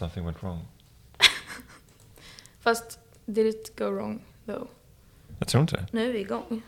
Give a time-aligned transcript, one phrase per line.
[0.00, 0.60] Something went wrong.
[2.60, 4.66] Fast, did it go wrong though?
[5.38, 5.86] Jag tror inte det.
[5.92, 6.62] Nu är vi igång.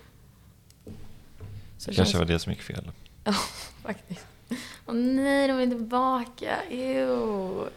[1.78, 2.90] Så Det kanske var det som gick fel.
[3.24, 3.32] Ja,
[3.82, 4.26] faktiskt.
[4.86, 6.62] Åh nej, de är tillbaka.
[6.70, 7.68] Ew.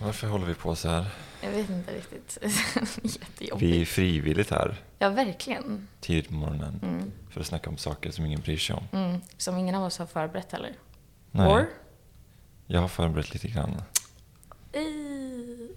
[0.00, 1.06] Varför håller vi på så här?
[1.40, 2.38] Jag vet inte riktigt.
[3.02, 3.62] Jättejobbigt.
[3.62, 5.88] Vi är frivilligt här Ja, verkligen.
[6.00, 7.12] tidigt på morgonen Mm.
[7.30, 8.84] för att snacka om saker som ingen bryr sig om.
[8.92, 9.20] Mm.
[9.36, 10.72] Som ingen av oss har förberett heller.
[11.30, 11.66] Nej, Or?
[12.66, 13.82] jag har förberett lite grann.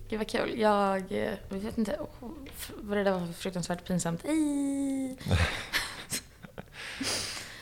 [0.10, 0.60] Gud vad kul.
[0.60, 2.30] Jag, eh, vet inte oh,
[2.76, 4.24] vad det där var för fruktansvärt pinsamt.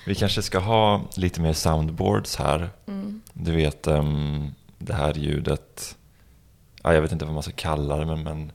[0.05, 2.69] Vi kanske ska ha lite mer soundboards här.
[2.87, 3.21] Mm.
[3.33, 5.97] Du vet ehm, det här ljudet.
[6.83, 8.23] Ja, jag vet inte vad man ska kalla det, men...
[8.23, 8.51] men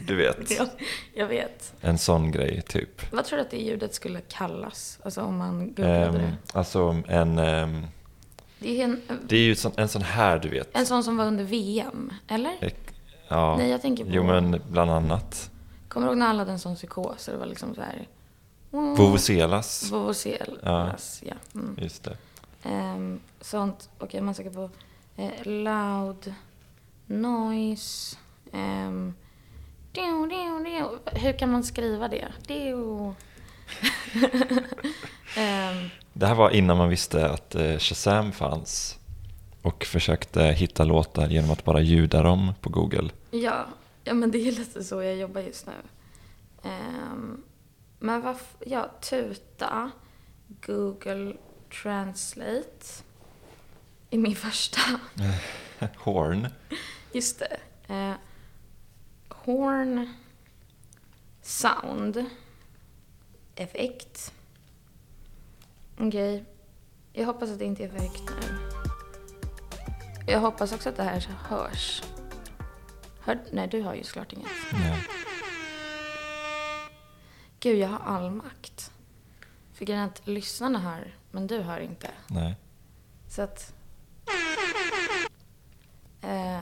[0.00, 0.66] du vet, Ja,
[1.14, 1.74] jag vet.
[1.80, 3.12] en sån grej typ.
[3.12, 4.98] Vad tror du att det ljudet skulle kallas?
[5.02, 6.36] Alltså om man googlade Um, det.
[6.52, 7.38] alltså en...
[7.38, 7.86] ehm,
[8.58, 10.76] Det är en, det är ju sån, en sån här, du vet.
[10.76, 12.56] en sån som var under VM, eller?
[12.60, 12.92] Ek-
[13.28, 14.10] Ja, Nej, jag tänker på...
[14.10, 15.50] jo men bland annat.
[15.88, 17.26] Kommer du ihåg när alla hade en sån psykos?
[17.26, 18.08] Det var liksom så här...
[18.70, 19.90] Vuvuzelas.
[19.90, 21.34] Vuvuzelas, ja.
[21.54, 21.76] Mm.
[21.82, 22.16] Just det.
[22.62, 24.70] Ehm, sånt, okej man söker på
[25.16, 26.34] eh, loud
[27.06, 28.16] noise.
[28.52, 29.14] ehm,
[29.92, 30.98] diu, diu, diu.
[31.20, 32.28] Hur kan man skriva det?
[32.46, 33.12] Diu.
[35.36, 38.98] Ehm, Det här var innan man visste att eh, Shazam fanns.
[39.62, 43.10] Och försökte hitta låtar genom att bara ljuda dem på Google.
[43.30, 43.66] ja,
[44.04, 45.72] ja, men det är lite så jag jobbar just nu.
[46.62, 47.42] Ehm,
[47.98, 49.90] men vad, ja, tuta,
[50.66, 51.36] Google
[51.82, 52.86] Translate
[54.10, 54.80] i min första.
[55.96, 56.48] Horn.
[57.12, 57.56] Just det.
[57.94, 58.14] Eh,
[59.28, 60.14] horn.
[61.42, 62.24] Sound.
[63.54, 64.32] Effekt.
[65.98, 66.44] Okej.
[67.12, 68.58] Jag hoppas att det inte är för högt nu.
[70.26, 72.02] Jag hoppas också att det här hörs.
[73.20, 74.50] Hör, nej, du har ju såklart inget.
[74.72, 75.02] Nej.
[77.60, 78.92] Gud, jag har all makt.
[79.72, 82.10] För grejen att lyssnarna hör, men du hör inte.
[82.26, 82.54] Nej.
[83.28, 83.74] Så att...
[86.20, 86.58] Eh,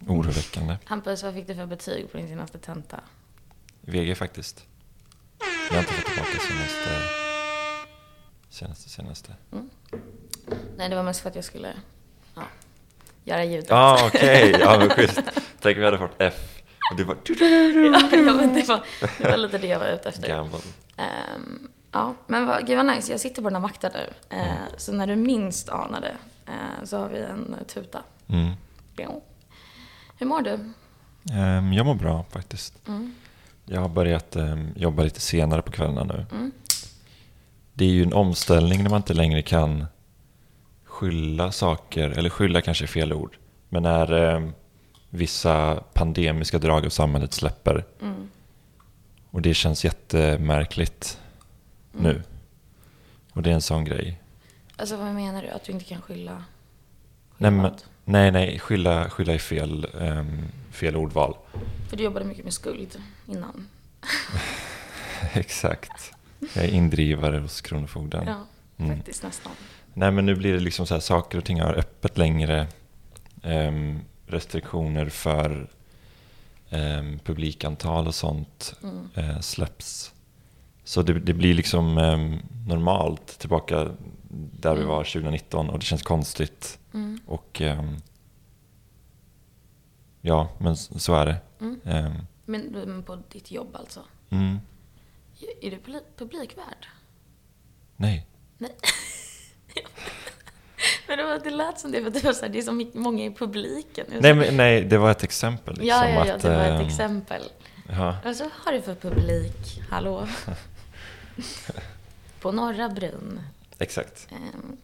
[0.08, 0.76] Oroväckande.
[0.84, 3.00] Hampus, vad fick du för betyg på din senaste tenta?
[3.80, 4.66] VG faktiskt.
[5.68, 7.31] Jag har inte fått tillbaka senaste...
[8.52, 9.34] Senaste, senaste.
[10.76, 11.72] Nej, det var mest för att jag skulle
[12.34, 12.42] ja,
[13.24, 13.70] göra ljudet.
[13.70, 14.56] Ja, ah, okej.
[14.60, 15.20] Ja, men schysst.
[15.60, 16.62] Tänk om jag hade fått F.
[16.90, 17.16] Och du bara...
[17.26, 18.84] ja, men det, var,
[19.18, 20.28] det var lite det jag var ute efter.
[20.28, 20.60] Gammal.
[20.96, 23.12] Ehm, ja, men vad, gud vad nice.
[23.12, 24.36] Jag sitter på den här makten nu.
[24.36, 24.46] Eh,
[24.76, 28.02] Så när du minst anade eh, så har vi en tuta.
[28.28, 28.52] Mm.
[28.96, 29.22] Jo.
[30.18, 30.72] Hur mår du?
[31.32, 32.88] Ehm, jag mår bra faktiskt.
[32.88, 33.14] Mm.
[33.64, 36.26] Jag har börjat ehm, jobba lite senare på kvällarna nu.
[36.32, 36.52] Mm.
[37.74, 39.84] Det är ju en omställning när man inte längre kan
[40.84, 43.36] skylla saker, eller skylla kanske är fel ord,
[43.68, 44.52] men när ehm,
[45.10, 47.84] vissa pandemiska drag av samhället släpper.
[48.02, 48.28] Mm.
[49.30, 51.18] Och det känns jättemärkligt
[51.94, 52.04] Mm.
[52.04, 52.22] nu.
[53.32, 54.20] Och det är en sån grej.
[54.76, 55.48] Alltså vad menar du?
[55.48, 56.32] Att du inte kan skylla?
[56.32, 56.42] Nej,
[57.38, 57.82] skylla men, vad?
[58.04, 61.36] nej, nej skylla, skylla är fel, ehm, fel ordval.
[61.88, 62.96] För du jobbade mycket med skuld
[63.26, 63.68] innan.
[65.32, 66.12] Exakt.
[66.54, 68.24] Jag är indrivare hos Kronofogden.
[68.26, 68.46] Ja,
[68.84, 68.96] Mm.
[68.96, 69.52] faktiskt nästan.
[69.94, 72.66] Nej, men nu blir det liksom så här, saker och ting har öppet längre.
[73.42, 75.68] Ehm, restriktioner för
[76.70, 79.08] ehm, publikantal och sånt Mm.
[79.14, 80.12] eh, släpps.
[80.84, 83.88] Så det, det blir liksom ehm, normalt tillbaka
[84.60, 84.88] där vi Mm.
[84.88, 86.78] var 2019 och det känns konstigt.
[86.94, 87.20] Mm.
[87.26, 87.62] Och
[90.20, 91.36] ja, men så är det.
[91.60, 91.80] Mm.
[92.44, 94.00] Men, men på ditt jobb alltså?
[95.60, 96.86] Är du publikvärd?
[97.96, 98.26] nej,
[98.58, 98.76] Nej.
[101.08, 102.98] men det, var, det lät som det, för det var så här, det är så
[102.98, 104.06] många i publiken.
[104.08, 105.74] Nej, så- men, nej, det var ett exempel.
[105.74, 107.42] Liksom, ja, ja, ja, att, det var ett ehm, exempel.
[107.88, 109.82] Ja, Alltså, vad har du för publik?
[109.90, 110.28] Hallå?
[112.40, 113.40] på Norra Brunn.
[113.78, 114.28] exakt.
[114.30, 114.76] Ehm,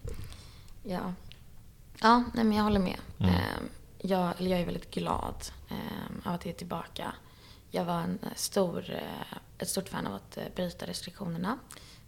[0.83, 1.13] ja.
[2.03, 2.99] Ja, nej, men jag håller med.
[3.19, 3.35] Mm.
[3.35, 3.69] Ehm,
[3.99, 5.35] jag, jag är väldigt glad
[5.71, 7.13] um, av att jag är tillbaka.
[7.71, 11.59] Jag var en stor, eh, ett stort fan av att eh, bryta restriktionerna.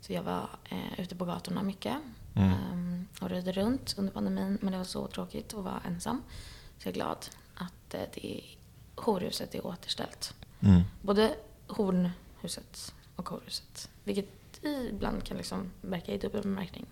[0.01, 1.97] Så jag var eh, ute på gatorna mycket
[2.35, 2.49] Mm.
[2.53, 4.59] ehm, och röjde runt under pandemin.
[4.63, 6.23] Men det var så tråkigt att vara ensam.
[6.79, 8.41] Så jag är glad att eh, det
[8.97, 10.35] horhuset är återställt.
[10.61, 10.83] Mm.
[11.03, 11.35] Både
[11.67, 13.91] hornhuset och horhuset.
[14.05, 14.29] Vilket
[14.91, 16.87] ibland kan liksom verka i dubbel bemärkning.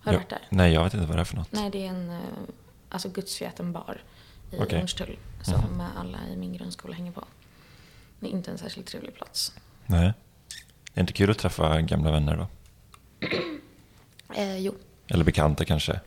[0.00, 0.46] Har du varit där?
[0.50, 1.52] Nej, jag vet inte vad det är för något.
[1.52, 2.18] Nej, det är en eh,
[2.88, 4.02] alltså gudsfjäten bar
[4.50, 4.78] i Okej.
[4.78, 5.18] Hornstull.
[5.42, 5.80] Som Mhm.
[5.96, 7.24] alla i min grundskola hänger på.
[8.22, 9.52] Det är inte en särskilt trevlig plats.
[9.86, 10.12] Nej.
[10.94, 12.46] Det är inte kul att träffa gamla vänner då?
[14.34, 14.74] Eh, jo,
[15.08, 16.00] Eller bekanta kanske?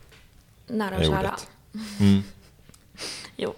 [0.67, 1.35] nära och är kära.
[1.99, 2.23] Mm.
[3.35, 3.53] Jo,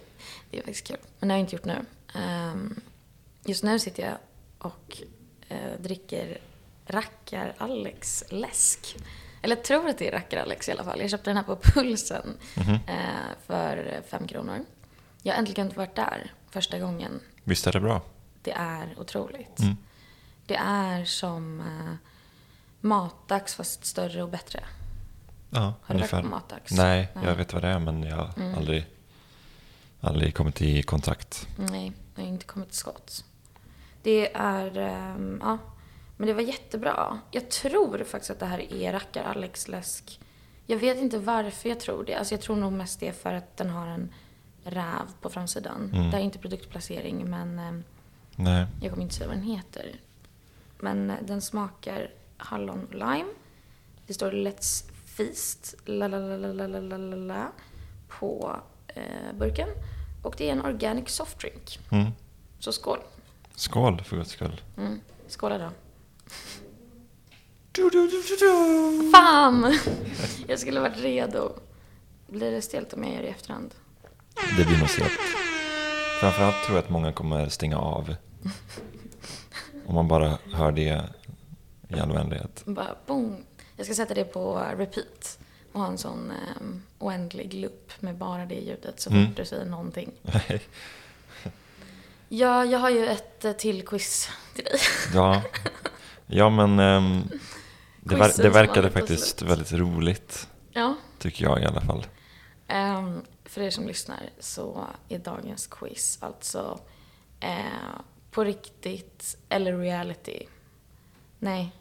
[0.51, 0.97] det är faktiskt kul.
[1.19, 1.85] Men det har jag inte gjort nu.
[2.15, 2.81] Ehm,
[3.45, 4.17] just nu sitter jag
[4.57, 4.97] och
[5.49, 6.37] eh, dricker
[7.57, 8.95] Rackar-Alex-läsk.
[9.41, 11.01] Eller jag tror att det är Rackar-Alex i alla fall.
[11.01, 12.73] Jag köpte den här på Pulsen Mhm.
[12.87, 13.05] eh,
[13.47, 14.65] för fem kronor.
[15.23, 17.19] Jag har äntligen varit där första gången.
[17.43, 18.01] Visst är det bra?
[18.47, 19.59] Det är otroligt.
[19.59, 19.77] Mm.
[20.45, 21.93] Det är som eh,
[22.81, 24.63] matdags fast större och bättre.
[25.49, 26.17] Ja, Har du ungefär.
[26.17, 26.71] varit på matdags?
[26.71, 27.25] Nej, Nej.
[27.25, 28.55] jag vet vad det är men jag har Mm.
[28.57, 28.85] aldrig,
[30.01, 31.47] aldrig kommit i kontakt.
[31.57, 33.25] Nej, jag har inte kommit till skott.
[34.03, 35.57] Det är, ehm, ja,
[36.17, 37.19] men det var jättebra.
[37.31, 40.19] Jag tror faktiskt att det här är Rackar Alex läsk.
[40.65, 42.15] Jag vet inte varför jag tror det.
[42.15, 44.13] Alltså jag tror nog mest det är för att den har en
[44.63, 45.91] räv på framsidan.
[45.93, 46.11] Mm.
[46.11, 47.83] Det är inte produktplacering men ehm,
[48.39, 48.65] Nej.
[48.81, 49.95] Jag kommer inte säga vad den heter.
[50.79, 53.29] Men den smakar hallon och lime.
[54.07, 57.51] Det står Let's Feast la la la la la la la
[58.07, 59.69] på eh, burken.
[60.23, 61.79] Och det är en organic softdrink.
[61.91, 62.11] Mm.
[62.59, 62.99] Så skål.
[63.55, 64.61] Skål för guds skull.
[64.77, 65.01] Mm.
[65.27, 65.69] Skåla då.
[67.71, 69.79] Du, du, du, du, Fan!
[70.47, 71.53] Jag skulle varit redo.
[72.27, 73.75] Blir det stelt om jag gör det i efterhand?
[74.57, 75.11] Det blir nog stelt.
[76.19, 78.15] Framförallt tror jag att många kommer stänga av
[79.85, 81.03] om man bara hör det
[81.89, 82.63] i all vänlighet.
[82.65, 83.43] Bara boom.
[83.75, 85.39] Jag ska sätta det på repeat.
[85.71, 89.33] Och ha en sån um, oändlig loop med bara det ljudet så fort Mm.
[89.35, 90.11] du säger någonting.
[92.29, 94.79] Ja, jag har ju ett eh, till quiz till dig.
[95.13, 95.41] Ja,
[96.27, 97.23] ja men ehm,
[98.01, 100.47] det, ver- det verkade faktiskt väldigt roligt.
[100.71, 100.95] Ja.
[101.19, 102.05] Tycker jag i alla fall.
[102.67, 106.79] Ehm, för er som lyssnar så är dagens quiz alltså
[107.39, 107.99] eh,
[108.31, 110.39] på riktigt eller reality.
[111.39, 111.71] Nej,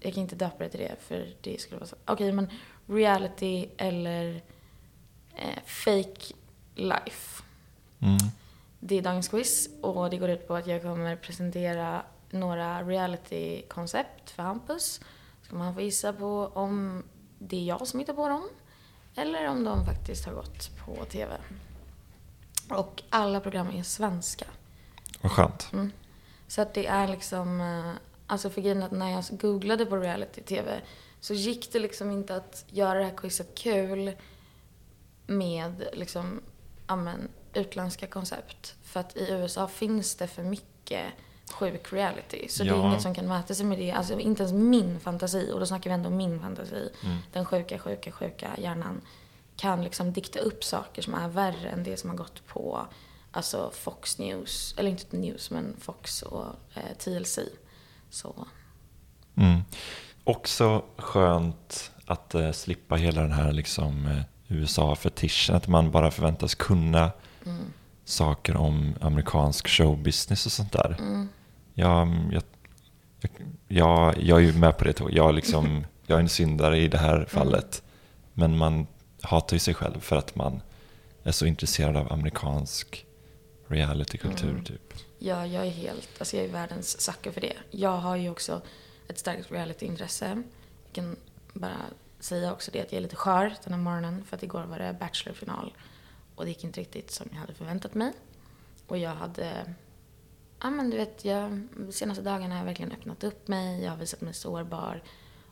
[0.00, 1.96] jag kan inte döpa det till det för det skulle vara så.
[2.04, 2.50] Okej, men
[2.86, 4.42] reality eller
[5.34, 6.34] eh, fake
[6.74, 7.42] life.
[8.00, 8.18] Mm.
[8.80, 14.30] Det är dagens quiz och det går ut på att jag kommer presentera några reality-koncept
[14.30, 15.00] för Hampus.
[15.42, 17.02] Ska man få gissa på om
[17.38, 18.48] det är jag som hittar på dem
[19.14, 21.36] eller om de faktiskt har gått på TV.
[22.70, 24.46] Och alla program är svenska.
[25.20, 25.68] Vad skönt.
[25.72, 25.92] Mm.
[26.48, 27.92] Så att det är liksom, eh,
[28.26, 30.80] alltså för grejen att när jag googlade på reality-tv
[31.20, 34.12] så gick det liksom inte att göra det här quizet kul
[35.26, 36.40] med liksom,
[36.86, 38.74] ja men, utländska koncept.
[38.82, 41.04] För att i USA finns det för mycket
[41.52, 42.48] sjuk reality.
[42.48, 42.88] Så det är Ja.
[42.88, 43.92] inget som kan mäta sig med det.
[43.92, 46.90] Alltså inte ens min fantasi, och då snackar vi ändå om min fantasi.
[47.04, 47.16] Mm.
[47.32, 49.00] Den sjuka, sjuka, sjuka hjärnan
[49.56, 52.86] kan liksom dikta upp saker som är värre än det som har gått på
[53.36, 57.38] alltså Fox News, eller inte News men Fox och eh, TLC.
[58.10, 58.46] Så
[59.36, 59.60] Mm.
[60.24, 65.56] Också skönt att eh, slippa hela den här liksom, eh, USA-fetischen.
[65.56, 67.10] Att man bara förväntas kunna
[67.46, 67.64] mm,
[68.04, 70.96] saker om amerikansk showbusiness och sånt där.
[70.98, 71.28] mm,
[71.74, 72.42] Jag, jag,
[73.68, 75.00] jag, jag, är ju med på det.
[75.10, 77.82] Jag, liksom, jag är en syndare i det här fallet.
[78.32, 78.86] Men man
[79.22, 80.62] hatar ju sig själv för att man
[81.24, 83.05] är så intresserad av amerikansk
[83.68, 84.50] realitykultur.
[84.50, 84.64] Mm.
[84.64, 84.94] Typ.
[85.18, 87.56] ja, jag är helt, alltså jag är världens sucker för det.
[87.70, 88.62] Jag har ju också
[89.08, 90.42] ett starkt realityintresse.
[90.84, 91.16] Jag kan
[91.52, 91.80] bara
[92.20, 94.78] säga också det att jag är lite skör den här morgonen för att igår var
[94.78, 95.76] det Bachelor-final.
[96.34, 98.12] Och det gick inte riktigt som jag hade förväntat mig.
[98.86, 99.74] Och jag hade,
[100.60, 103.90] ja men du vet, jag, de senaste dagarna har jag verkligen öppnat upp mig, jag
[103.90, 105.02] har visat mig sårbar.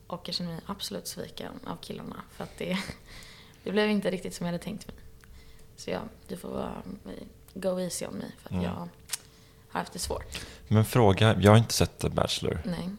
[0.06, 2.78] Och jag känner mig absolut sviken av killarna för att det,
[3.64, 4.96] det blev inte riktigt som jag hade tänkt mig.
[5.76, 6.82] Så ja, du får vara,
[7.54, 8.64] go easy on me för att Mm.
[8.64, 8.88] jag har
[9.68, 10.40] haft det svårt.
[10.68, 12.62] Men fråga, jag har inte sett The Bachelor.
[12.64, 12.90] Nej.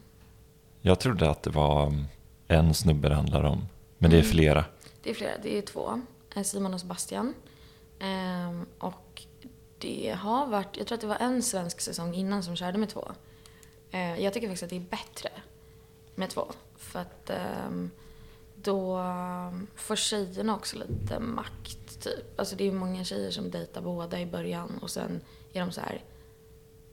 [0.80, 2.04] Jag trodde att det var um,
[2.48, 3.66] en snubbe det handlar om.
[3.98, 4.32] Men det är Mm.
[4.32, 4.64] flera.
[5.02, 6.02] Det är flera, det är två.
[6.36, 7.34] Eh, Simon och Sebastian.
[7.98, 9.22] Ehm, och
[9.78, 12.88] det har varit, jag tror att det var en svensk säsong innan som körde med
[12.88, 13.12] två.
[13.90, 15.28] Eh, jag tycker faktiskt att det är bättre
[16.14, 16.52] med två.
[16.76, 17.90] För att ehm,
[18.54, 19.00] då
[19.74, 22.38] får tjejerna också lite makt, typ.
[22.40, 25.20] Alltså det är ju många tjejer som dejtar båda i början och sen
[25.52, 26.04] är de så här.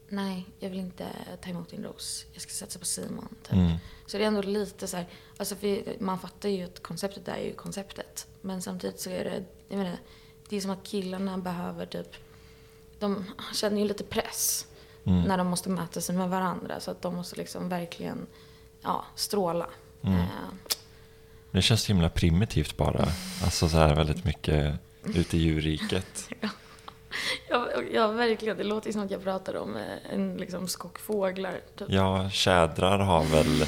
[0.08, 1.06] Nej, jag vill inte
[1.42, 2.24] ta emot din ros.
[2.32, 3.28] Jag ska satsa på Simon.
[3.42, 3.52] Typ.
[3.52, 3.76] Mm.
[4.06, 5.06] Så det är ändå lite så här,
[5.36, 5.54] alltså
[5.98, 8.26] man fattar ju att konceptet är ju konceptet.
[8.40, 9.96] Men samtidigt så är det, jag menar,
[10.48, 12.14] det är som att killarna behöver typ,
[12.98, 14.66] de känner ju lite press
[15.06, 15.22] Mm.
[15.22, 16.80] när de måste möta sig med varandra.
[16.80, 18.26] Så att de måste liksom verkligen,
[18.82, 19.66] ja, stråla.
[20.02, 20.18] Mm.
[20.18, 20.26] Eh,
[21.50, 23.08] Det känns så himla primitivt bara.
[23.44, 24.74] Alltså så här väldigt mycket
[25.14, 26.28] ute i djurriket.
[27.50, 28.56] ja, ja, verkligen.
[28.56, 31.60] Det låter som att jag pratar om eh, en liksom skock fåglar.
[31.78, 31.86] Typ.
[31.90, 33.64] Ja, tjädrar har väl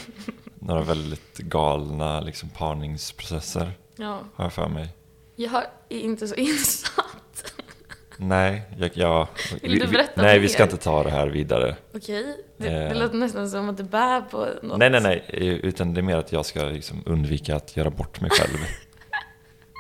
[0.58, 4.88] några väldigt galna liksom, parningsprocesser, Ja, har jag för mig.
[5.36, 7.52] Jag är inte så insatt.
[8.18, 9.28] Nej, jag, jag,
[9.62, 10.40] Vill vi- du vi- berätta Nej, mer?
[10.40, 11.76] vi ska inte ta det här vidare.
[11.94, 12.36] Okej?
[12.56, 12.98] Det, det Eh.
[12.98, 14.78] låter nästan som att du bär på något.
[14.78, 15.24] Nej, nej, nej.
[15.62, 18.58] Utan det är mer att jag ska liksom undvika att göra bort mig själv.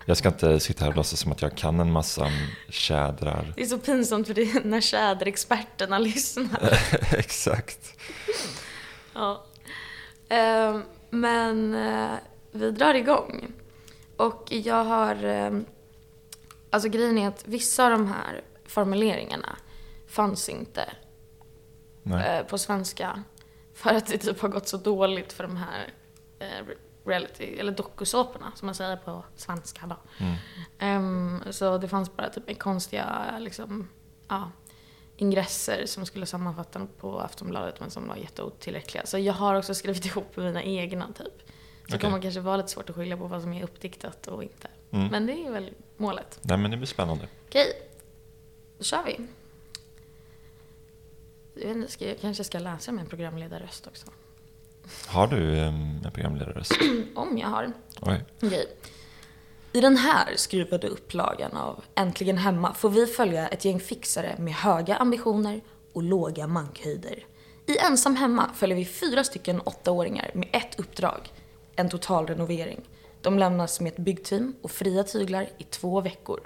[0.08, 2.30] Jag ska inte sitta här och låtsas som att jag kan en massa
[2.68, 3.52] tjädrar.
[3.56, 6.78] Det är så pinsamt för det när tjäderexperterna lyssnar.
[7.14, 8.00] Exakt.
[9.14, 9.44] Ja.
[10.28, 12.14] Ehm, men eh,
[12.52, 13.52] vi drar igång.
[14.16, 15.24] Och jag har...
[15.24, 15.64] ehm,
[16.70, 19.56] alltså grejen är att vissa av de här formuleringarna
[20.08, 20.84] fanns inte
[22.06, 23.22] eh, på svenska.
[23.74, 25.92] För att det typ har gått så dåligt för de här
[26.38, 26.66] eh,
[27.06, 29.96] reality, eller dokusåporna som man säger på svenska då.
[30.24, 30.36] Mm.
[30.78, 33.88] Ehm, så det fanns bara typ konstiga liksom,
[34.28, 34.50] ja,
[35.16, 39.06] ingresser som skulle sammanfatta på Aftonbladet men som var jätteotillräckliga.
[39.06, 41.16] Så jag har också skrivit ihop mina egna typ.
[41.16, 42.00] Så det Okej.
[42.00, 44.68] kommer kanske vara lite svårt att skilja på vad som är uppdiktat och inte.
[44.90, 45.08] Mm.
[45.08, 46.38] Men det är väl målet.
[46.42, 47.28] Nej, men det blir spännande.
[47.46, 47.72] Okej,
[48.78, 49.26] då kör vi.
[51.98, 54.06] Jag kanske ska läsa med en programledarröst också.
[55.06, 56.72] Har du en programledarröst?
[57.14, 57.72] Om jag har.
[58.00, 58.24] Oj.
[58.42, 58.66] Okej.
[59.72, 64.54] I den här skruvade upplagan av Äntligen Hemma får vi följa ett gäng fixare med
[64.54, 65.60] höga ambitioner
[65.92, 67.24] och låga mankhöjder.
[67.66, 71.32] I Ensam Hemma följer vi fyra stycken åttaåringar med ett uppdrag,
[71.76, 72.80] en total renovering.
[73.22, 76.40] De lämnas med ett byggteam och fria tyglar i två veckor.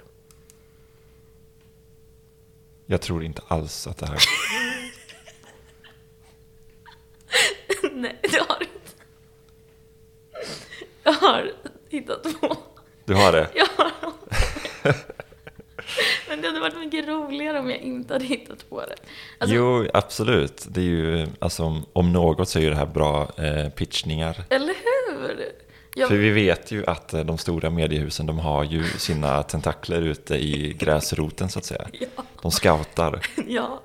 [2.85, 4.17] Jag tror inte alls att det här...
[8.01, 8.91] Nej, det har du inte.
[11.03, 11.51] Jag har
[11.89, 12.57] hittat på.
[13.05, 13.47] Du har det?
[13.55, 13.91] Jag har
[16.29, 18.95] Men det hade varit mycket roligare om jag inte hade hittat på det.
[19.39, 20.65] Alltså, Jo, absolut.
[20.69, 24.43] Det är ju, alltså, om- något så är det här bra eh, pitchningar.
[24.49, 25.51] Eller hur?
[25.95, 30.01] Jag, För vi vet ju att eh, de stora mediehusen, de har ju sina tentakler
[30.01, 31.87] ute i gräsroten så att säga.
[31.93, 33.27] ja, De scoutar.
[33.47, 33.81] ja,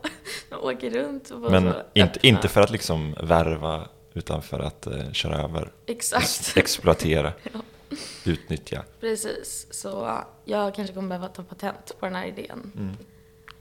[0.50, 1.78] jag åker runt och bara Men inte,
[2.10, 2.28] öppna.
[2.28, 5.72] inte för att liksom värva, utan för att eh, köra över.
[5.86, 7.32] Exakt, Exploatera.
[8.24, 8.84] Utnyttja.
[9.00, 9.66] precis.
[9.70, 12.72] Så jag kanske kommer behöva ta patent på den här idén.
[12.76, 12.96] Mm.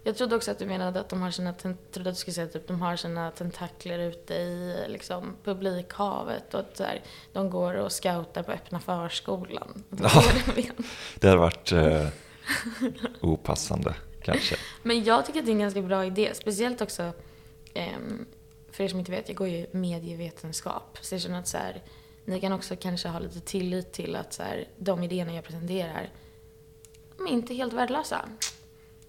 [0.04, 2.48] Jag trodde också att du menade att de har sina, trodde att du skulle säga
[2.48, 7.02] typ de har sina tentakler ute i liksom publikhavet och att så här,
[7.34, 9.84] de går och scoutar på öppna förskolan.
[10.02, 10.24] Ja.
[11.20, 12.08] det hade varit eh,
[13.22, 14.56] opassande, kanske.
[14.84, 16.30] Men jag tycker att det är en ganska bra idé.
[16.34, 17.12] Speciellt också,
[17.74, 18.26] ehm,
[18.76, 20.98] för er som inte vet, jag går ju medievetenskap.
[21.02, 21.82] Så jag känner att så här,
[22.26, 26.10] ni kan också kanske ha lite tillit till att så här, de idéerna jag presenterar,
[27.18, 28.30] de är inte helt värdelösa.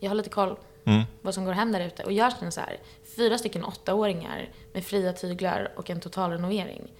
[0.00, 0.56] Jag har lite koll
[0.86, 1.02] Mm.
[1.22, 2.02] vad som går hem där ute.
[2.02, 2.76] Och jag känner så här,
[3.16, 6.92] fyra stycken åttaåringar med fria tyglar och en total renovering.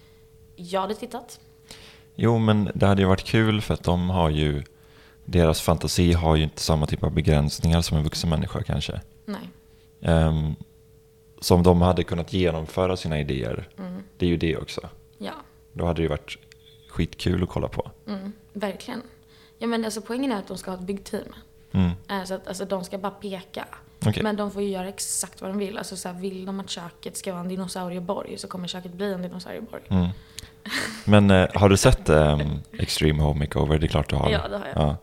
[0.55, 1.39] Jag hade tittat.
[2.15, 4.63] Jo, men det hade ju varit kul för att de har ju...
[5.25, 9.01] Deras fantasi har ju inte samma typ av begränsningar som en vuxen människa kanske.
[9.25, 9.49] Nej.
[10.13, 10.55] Um,
[11.39, 13.69] som de hade kunnat genomföra sina idéer.
[13.79, 14.03] Mm.
[14.17, 14.89] Det är ju det också.
[15.17, 15.31] Ja.
[15.73, 16.37] Då hade det ju varit
[16.89, 17.91] skitkul att kolla på.
[18.07, 18.33] Mm.
[18.53, 19.01] Verkligen.
[19.57, 21.33] Ja men alltså poängen är att de ska ha ett byggteam.
[21.71, 21.91] Mm.
[22.09, 23.65] Eh, Så att alltså, de ska bara peka.
[24.05, 24.23] Okej.
[24.23, 25.77] Men de får ju göra exakt vad de vill.
[25.77, 29.13] Alltså så här, vill de att köket ska vara en dinosaurieborg så kommer köket bli
[29.13, 29.83] en dinosaurieborg.
[29.89, 30.07] Mm.
[31.05, 33.77] Men eh, har du sett ehm, Extreme Home Makeover?
[33.79, 34.29] Det är klart du har.
[34.29, 34.75] Ja, det har jag.
[34.77, 34.97] Ja.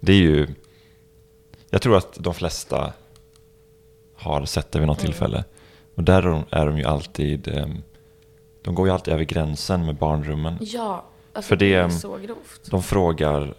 [0.00, 0.48] Det är ju...
[1.70, 2.92] Jag tror att de flesta
[4.16, 5.06] har sett det vid något Mm.
[5.06, 5.44] tillfälle.
[6.00, 7.48] Och där är de, är de ju alltid...
[7.48, 7.82] ehm,
[8.62, 10.58] de går ju alltid över gränsen med barnrummen.
[10.60, 12.60] Ja, alltså För det, det är så grovt.
[12.70, 13.54] De frågar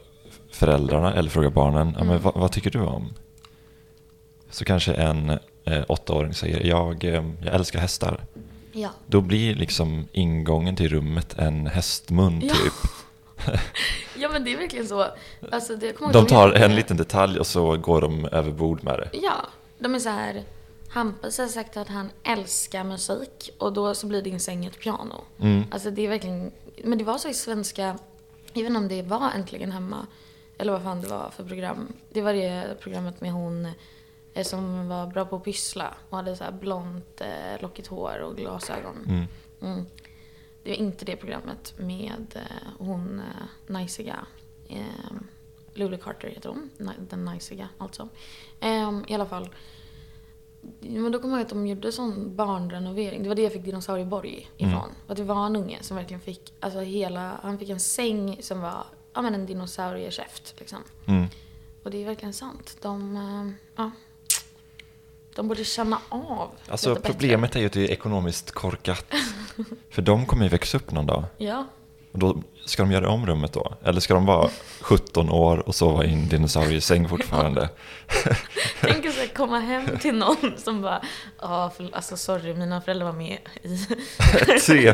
[0.52, 2.22] föräldrarna, eller frågar barnen, ja, men Mm.
[2.22, 3.14] vad, vad tycker du om?
[4.50, 5.30] Så kanske en
[5.66, 8.22] eh, åttaåring säger, jag, eh, jag älskar hästar.
[8.72, 8.90] Ja.
[9.08, 12.54] Då blir liksom ingången till rummet en hästmun Ja.
[12.54, 12.74] typ.
[14.18, 15.06] ja men det är verkligen så.
[15.52, 15.76] Alltså,
[16.14, 19.10] De tar en liten detalj och så går de över bord med det.
[19.14, 19.36] Ja,
[19.80, 20.44] de är så här.
[20.92, 25.24] Hampus har sagt att han älskar musik och då så blir din säng ett piano.
[25.40, 25.64] Mm.
[25.72, 26.52] Alltså det är verkligen,
[26.84, 28.00] men det var så i svenska,
[28.54, 30.08] inte om det var Äntligen Hemma,
[30.58, 31.94] eller vad fan det var för program.
[32.10, 33.68] Det var det programmet med hon
[34.34, 38.20] eh, som var bra på att pyssla och hade så här blont eh, lockigt hår
[38.20, 39.06] och glasögon.
[39.08, 39.26] Mm.
[39.62, 39.86] Mm.
[40.64, 43.22] Det var inte det programmet med eh, hon
[43.68, 44.26] najsiga.
[44.68, 45.12] Eh,
[45.74, 46.70] Lulu Carter heter hon.
[47.10, 48.10] Den najsiga alltså.
[48.60, 49.50] Eh, I alla fall.
[50.80, 53.24] Men då kommer jag ihåg att de gjorde sån barnrenovering.
[53.24, 54.74] Det var det jag fick Dinosaurieborg ifrån.
[54.74, 54.96] Mm.
[55.08, 58.62] Att det var en unge som verkligen fick, alltså hela, han fick en säng som
[58.62, 60.80] var, ja men en dinosauriekäft liksom.
[61.06, 61.26] Mm.
[61.84, 62.78] Och det är verkligen sant.
[62.82, 63.92] De, eh, ja.
[65.36, 67.14] De borde känna av Alltså lite bättre.
[67.14, 69.06] problemet är ju att det är ekonomiskt korkat.
[69.90, 71.24] För de kommer ju växa upp någon dag.
[71.38, 71.66] Ja,
[72.12, 73.74] då ska de göra om rummet då?
[73.84, 74.50] Eller ska de vara
[74.82, 77.70] 17 år och sova i en dinosauriesäng fortfarande?
[78.82, 81.02] Tänk att komma hem till någon som bara,
[81.42, 83.78] ja, alltså sorry, mina föräldrar var med i,
[84.66, 84.94] Tre.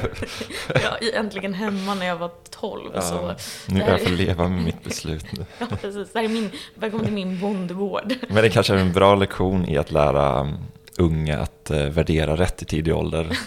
[0.68, 2.92] ja, i Äntligen Hemma när jag var 12.
[2.94, 3.36] Ja, Så,
[3.68, 5.46] nu det jag får leva med mitt beslut nu.
[5.60, 6.14] ja, precis.
[6.14, 8.14] Det här är min, välkommen till min bondgård.
[8.30, 10.58] Men det kanske är en bra lektion i att lära um,
[10.98, 13.38] unga att eh, värdera rätt i tidig ålder.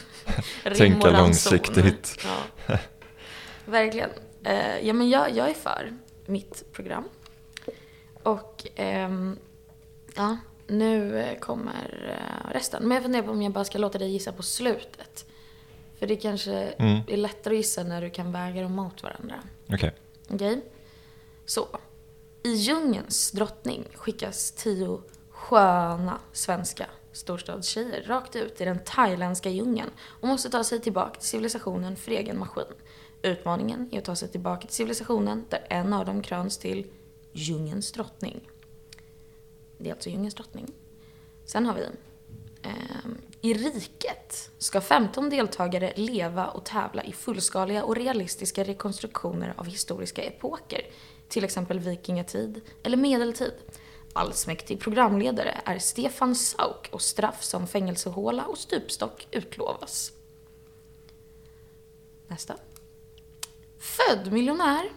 [0.76, 2.26] Tänka långsiktigt.
[2.68, 2.76] Ja.
[3.70, 4.10] Verkligen.
[4.44, 5.92] Eh, ja, men jag, jag är för
[6.26, 7.04] mitt program.
[8.22, 9.38] Och ehm,
[10.16, 10.36] ja,
[10.66, 12.82] nu kommer eh, resten.
[12.82, 15.26] Men jag funderar på om jag bara ska låta dig gissa på slutet.
[15.98, 17.00] För det kanske Mm.
[17.08, 19.34] är lättare att gissa när du kan väga dem mot varandra.
[19.72, 19.92] Okej.
[20.30, 20.62] Okej?
[21.46, 21.68] Så.
[22.42, 25.00] I djungelns drottning skickas tio
[25.30, 31.28] sköna svenska storstadstjejer rakt ut i den thailändska djungeln och måste ta sig tillbaka till
[31.28, 32.64] civilisationen för egen maskin.
[33.22, 36.86] Utmaningen är att ta sig tillbaka till civilisationen där en av dem kröns till
[37.32, 38.48] djungelns drottning.
[39.78, 40.72] Det är alltså djungelns drottning.
[41.44, 41.82] Sen har vi
[42.62, 43.10] eh,
[43.40, 50.22] I riket ska 15 deltagare leva och tävla i fullskaliga och realistiska rekonstruktioner av historiska
[50.22, 50.86] epoker,
[51.28, 53.54] till exempel vikingatid eller medeltid.
[54.12, 60.12] Allsmäktig programledare är Stefan Sauk och straff som fängelsehåla och stupstock utlovas.
[62.26, 62.56] Nästa.
[63.80, 64.90] Född miljonär.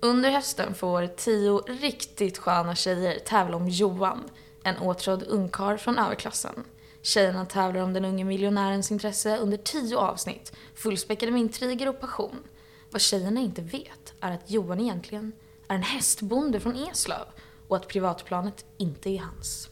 [0.00, 4.30] Under hösten får tio riktigt sköna tjejer tävla om Johan,
[4.62, 6.64] en åtrådd ungkarl från överklassen.
[7.02, 12.42] Tjejerna tävlar om den unge miljonärens intresse under tio avsnitt, fullspäckade med intriger och passion.
[12.90, 15.32] Vad tjejerna inte vet är att Johan egentligen
[15.68, 17.26] är en hästbonde från Eslöv
[17.68, 19.68] och att privatplanet inte är hans.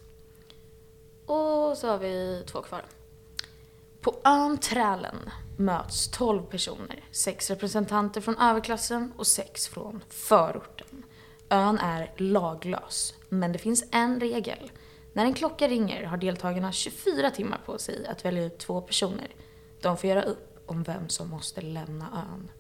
[1.27, 2.85] Och så har vi två kvar.
[4.01, 5.31] På ön Trälen
[5.61, 11.05] möts 12 personer, sex representanter från överklassen och sex från förorten.
[11.49, 14.71] Ön är laglös, men det finns en regel.
[15.13, 19.29] När en klocka ringer har deltagarna 24 timmar på sig att välja ut två personer.
[19.81, 22.51] De får göra upp om vem som måste lämna ön.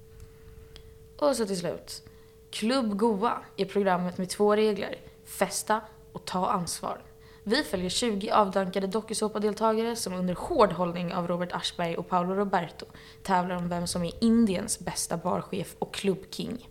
[1.19, 2.03] Och så till slut.
[2.51, 5.01] Klubb Goa är programmet med två regler.
[5.25, 5.81] Festa
[6.13, 7.03] och ta ansvar.
[7.43, 12.87] Vi följer 20 avdankade dokusåpadeltagare som under hård hållning av Robert Aschberg och Paolo Roberto
[13.23, 16.69] tävlar om vem som är Indiens bästa barchef och klubbking.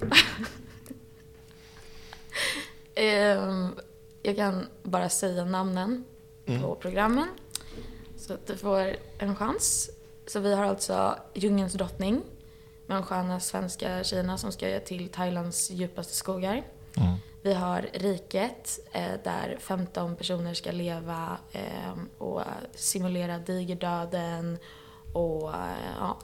[2.94, 3.68] Ehm,
[4.22, 6.04] jag kan bara säga namnen
[6.60, 7.28] på programmen
[8.16, 9.90] så att du får en chans.
[10.26, 12.22] Så vi har alltså Djungelns drottning
[12.86, 16.62] med de sköna svenska tjejerna som ska till Thailands djupaste skogar.
[16.96, 17.16] Mm.
[17.42, 22.42] Vi har Riket eh, där 15 personer ska leva eh, och
[22.74, 24.58] simulera digerdöden
[25.12, 25.52] och
[25.98, 26.18] ja,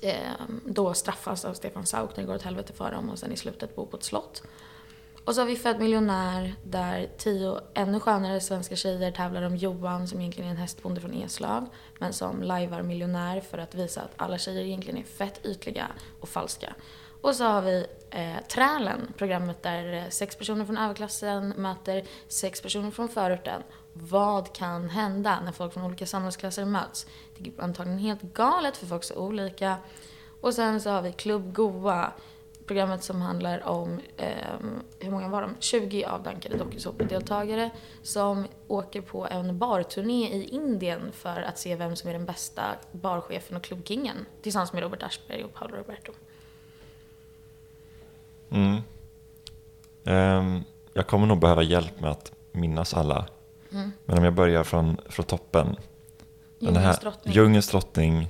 [0.00, 3.32] eh, då straffas av Stefan Sauk när det går åt helvete för dem och sen
[3.32, 4.42] i slutet bo på ett slott.
[5.24, 10.08] Och så har vi Född miljonär där tio ännu skönare svenska tjejer tävlar om Johan
[10.08, 11.66] som egentligen är en hästbonde från Eslöv
[11.98, 15.86] men som lajvar miljonär för att visa att alla tjejer egentligen är fett ytliga
[16.20, 16.74] och falska.
[17.24, 22.60] Och så har vi eh, Trälen, programmet där eh, sex personer från överklassen möter sex
[22.60, 23.62] personer från förorten.
[23.92, 27.06] Vad kan hända när folk från olika samhällsklasser möts?
[27.38, 29.76] Det är antagligen helt galet för folk är så olika.
[30.40, 32.12] Och sen så har vi Klubb Goa,
[32.66, 34.58] programmet som handlar om, eh,
[34.98, 35.56] hur många var de?
[35.60, 37.70] 20 avdankade dokusåpadeltagare
[38.02, 42.64] som åker på en barturné i Indien för att se vem som är den bästa
[42.92, 46.12] barchefen och klubbkingen tillsammans med Robert Aschberg och Paolo Roberto.
[48.54, 48.80] Mm.
[50.04, 53.26] Ehm, jag kommer nog behöva hjälp med att minnas alla.
[53.72, 53.92] Mm.
[54.04, 55.66] Men om jag börjar från, från toppen.
[55.66, 55.76] Den
[56.58, 57.34] Djungelns här drottning.
[57.34, 58.28] Djungelns drottning.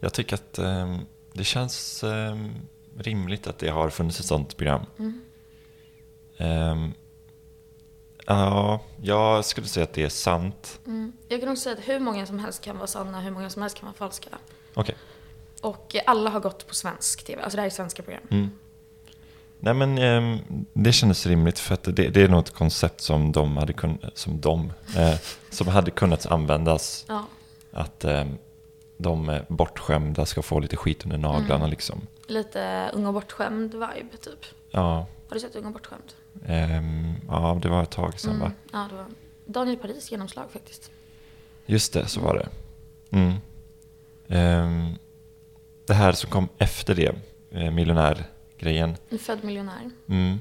[0.00, 0.98] Jag tycker att ehm,
[1.32, 2.54] det känns ehm,
[2.98, 4.86] rimligt att det har funnits ett sånt program.
[4.98, 5.20] Mm.
[8.26, 10.80] Ja, jag skulle säga att det är sant.
[10.86, 11.12] Mm.
[11.28, 13.62] Jag kan också säga att hur många som helst kan vara sanna, hur många som
[13.62, 14.30] helst kan vara falska.
[14.74, 14.96] Okej.
[15.62, 18.22] Och alla har gått på svensk TV, alltså det här är svenska program.
[19.60, 20.38] Nej men ehm,
[20.72, 24.18] det kändes rimligt för att det, det är nog ett koncept som de hade kunnat,
[24.18, 25.14] som de, eh,
[25.50, 27.04] som hade kunnat användas.
[27.08, 27.24] Ja.
[27.72, 28.38] Att ehm,
[28.96, 31.70] de eh, bortskämda ska få lite skit under naglarna Mm.
[31.70, 32.00] liksom.
[32.26, 34.44] Lite Ung och bortskämd vibe, typ.
[34.70, 36.02] Ja, Har du sett Ung och bortskämd?
[36.46, 38.46] ehm, ja, det var ett tag sedan va?
[38.46, 38.56] Mm.
[38.72, 39.06] Ja, det var
[39.46, 40.90] Daniel Paris genomslag faktiskt.
[41.66, 42.48] Just det, så var det.
[43.16, 43.32] Mm.
[44.28, 44.94] Ehm,
[45.86, 47.14] det här som kom efter det,
[47.50, 47.70] eh,
[48.64, 48.96] miljonärgrejen.
[49.10, 49.90] En född miljonär.
[50.08, 50.38] Mm.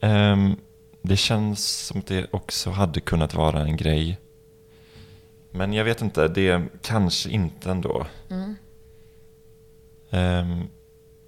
[0.00, 0.56] Ehm,
[1.02, 4.18] det känns som att det också hade kunnat vara en grej.
[5.50, 8.06] Men jag vet inte, det kanske inte ändå.
[8.30, 8.56] Mm.
[10.10, 10.68] Ehm,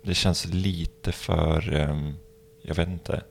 [0.03, 2.15] det känns lite för, ehm,
[2.63, 3.23] jag vet inte.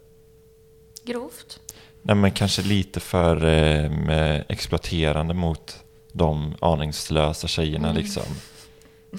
[1.04, 1.60] Grovt.
[2.02, 8.02] Nej men kanske lite för eh, exploaterande mot de aningslösa tjejerna Mm.
[8.02, 8.24] liksom.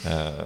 [0.06, 0.44] Eh,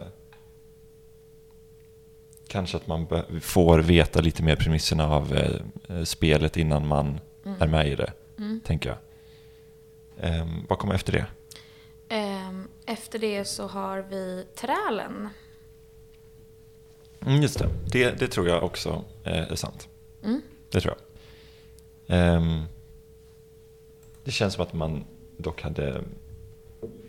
[2.49, 3.07] kanske att man
[3.41, 5.61] får veta lite mer premisserna av eh,
[5.97, 7.63] eh, spelet innan man Mm.
[7.63, 8.61] är med i det, Mm.
[8.65, 8.99] tänker jag.
[10.31, 11.27] Ehm, vad kommer efter det?
[12.09, 15.29] Ehm, efter det så har vi Trälen.
[17.27, 17.69] Mm, just det.
[17.93, 19.89] det, det tror jag också eh, är sant.
[20.25, 20.43] Mm.
[20.71, 20.95] Det tror
[22.07, 22.19] jag.
[22.19, 22.63] Ehm,
[24.25, 25.05] det känns som att man
[25.37, 26.01] dock hade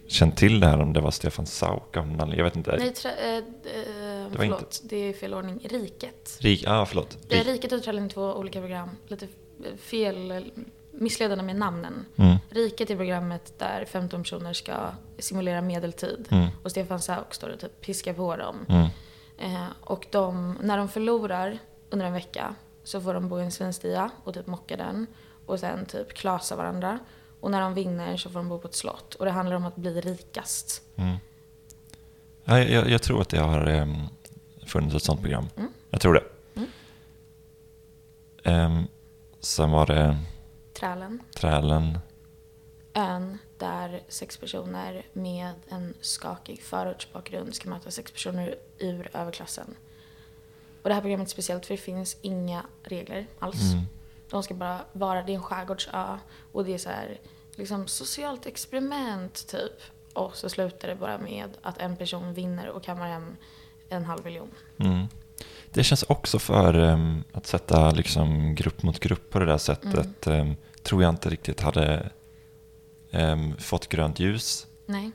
[0.07, 1.83] känt till det här om det var Stefan Sauk.
[2.35, 2.77] Jag vet inte.
[2.79, 2.93] Nej,
[4.33, 4.81] eh, var förlåt.
[4.83, 5.67] Det är fel ordning.
[5.69, 6.37] Riket.
[6.41, 7.17] Rik, ah, förlåt.
[7.29, 7.45] Rik.
[7.47, 8.89] Riket är två olika program.
[9.07, 9.27] Lite
[9.77, 10.51] fel,
[10.91, 12.05] missledande med namnen.
[12.15, 14.73] Mm, Riket är programmet där 15 personer ska
[15.19, 16.27] simulera medeltid.
[16.29, 18.65] mm, Och Stefan Sauk står och typ piskar på dem.
[18.69, 18.87] mm,
[19.39, 21.59] Eh, och de, när de förlorar
[21.89, 25.07] under en vecka så får de bo i en svinstia och typ mocka den.
[25.45, 26.99] Och sen typ klasa varandra.
[27.39, 29.15] Och när de vinner så får de bo på ett slott.
[29.15, 30.81] Och det handlar om att bli rikast.
[30.95, 31.17] mm.
[32.45, 34.07] Ja, jag, jag tror att det har um,
[34.67, 35.49] funnits ett sånt program.
[35.57, 35.71] Mm.
[35.89, 36.23] Jag tror det.
[36.55, 36.69] Mm.
[38.43, 38.87] Ehm,
[39.39, 40.17] sen var det
[40.73, 41.23] Trälen.
[41.35, 41.99] Trälen.
[42.93, 49.75] Ön där sex personer med en skakig förortsbakgrund ska möta sex personer ur överklassen.
[50.81, 53.73] Och det här programmet är speciellt för det finns inga regler alls.
[53.73, 53.85] Mm.
[54.29, 56.17] De ska bara vara, det är en skärgårdsö
[56.51, 57.19] och det är så här,
[57.55, 59.81] liksom socialt experiment typ.
[60.13, 63.37] Och så slutar det bara med att en person vinner och kammar hem
[63.89, 64.49] en halv miljon.
[64.77, 65.07] Mm.
[65.73, 70.27] Det känns också för ehm, att sätta liksom, grupp mot grupp på det där sättet.
[70.27, 72.09] ehm, tror jag inte riktigt hade
[73.11, 74.67] ehm, fått grönt ljus.
[74.85, 75.11] Nej.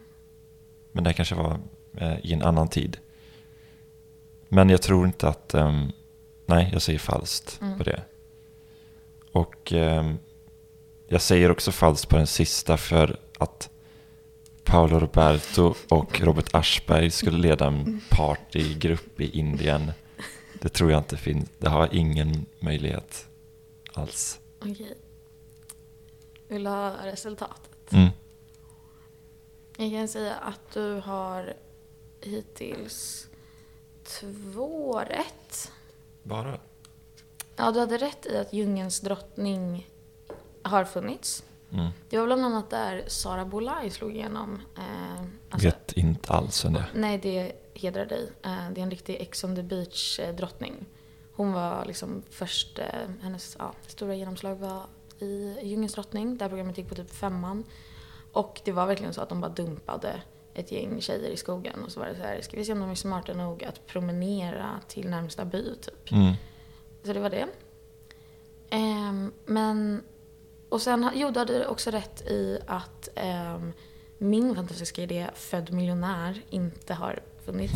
[0.92, 1.58] Men det kanske var
[1.96, 2.98] eh, i en annan tid.
[4.48, 5.54] Men jag tror inte att...
[6.46, 7.78] nej, jag säger falskt Mm.
[7.78, 8.02] på det.
[9.32, 9.72] Och
[11.08, 13.70] jag säger också falskt på den sista för att
[14.64, 19.92] Paolo Roberto och Robert Aschberg skulle leda en partygrupp i Indien.
[20.61, 21.48] Det tror jag inte finns.
[21.59, 23.27] Det har ingen möjlighet
[23.92, 24.40] alls.
[24.61, 24.94] Okej.
[26.48, 27.92] Vill du ha resultatet?
[27.92, 28.09] Mm.
[29.77, 31.55] Jag kan säga att du har
[32.20, 33.29] hittills
[34.05, 35.72] två rätt.
[36.22, 36.59] Bara?
[37.57, 39.88] Ja, du hade rätt i att Djungelns drottning
[40.62, 41.44] har funnits.
[41.72, 41.90] Mm.
[42.08, 44.61] Det var bland annat där Sara Bolaj slog igenom.
[44.78, 46.90] Eh, alltså, Vet inte alls det är.
[46.94, 48.32] Nej, det hedrar dig.
[48.42, 50.87] Eh, det är en riktig Ex on the beach-drottning.
[51.35, 52.85] Hon var liksom först, eh,
[53.20, 54.82] hennes ja, stora genomslag var
[55.18, 56.38] i Djungelns drottning.
[56.38, 57.64] Där programmet gick på typ femman.
[58.32, 60.22] Och det var verkligen så att de bara dumpade
[60.54, 61.85] ett gäng tjejer i skogen.
[61.85, 63.87] Och så var det så här, ska vi se om de är smarta nog att
[63.87, 66.12] promenera till närmsta by typ.
[66.12, 66.35] Mm.
[67.04, 67.48] Så det var det.
[68.70, 70.02] Ehm, men,
[70.72, 73.72] och sen, jo du hade också rätt i att ehm,
[74.18, 77.74] min fantastiska idé, Född miljonär, inte har funnits.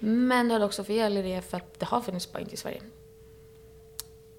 [0.00, 0.28] Mm.
[0.28, 2.56] Men du hade också fel i det för att det har funnits bara inte i
[2.56, 2.82] Sverige.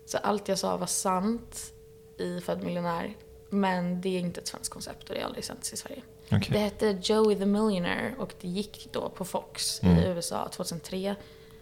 [0.06, 1.74] Så allt jag sa var sant
[2.18, 3.16] i Född miljonär.
[3.50, 6.02] Men det är inte ett svenskt koncept och det är aldrig sänts i Sverige.
[6.26, 6.50] Okej.
[6.52, 9.98] Det hette Joey the Millionaire och det gick då på Fox Mm.
[9.98, 11.16] i USA 2003.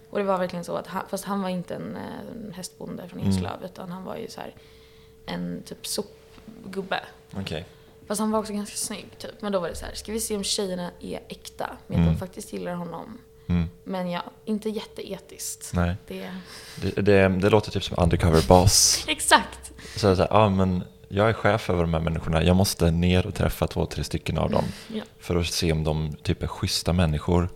[0.10, 3.10] Och det var verkligen så att han, fast han var inte en, eh, en hästbonde
[3.10, 3.32] från Mm.
[3.32, 4.56] Eslöv utan han var ju så här
[5.26, 7.00] en typ sopgubbe.
[7.34, 7.66] Okej.
[8.08, 9.42] Fast han var också ganska snygg typ.
[9.42, 12.02] Men då var det så här, ska vi se om tjejerna är äkta med att
[12.02, 12.14] Mm.
[12.14, 13.18] de faktiskt gillar honom.
[13.48, 13.70] Mm.
[13.84, 15.72] Men ja, inte jätteetiskt.
[15.74, 15.96] Nej.
[16.08, 16.32] Det...
[16.82, 19.06] Det, det, det låter typ som undercover boss.
[19.08, 19.72] Exakt!
[19.98, 22.44] Så det så här, ja men jag är chef över de här människorna.
[22.44, 24.64] Jag måste ner och träffa två, tre stycken av dem.
[24.88, 25.04] Ja.
[25.20, 27.50] För att se om de typ är schyssta människor.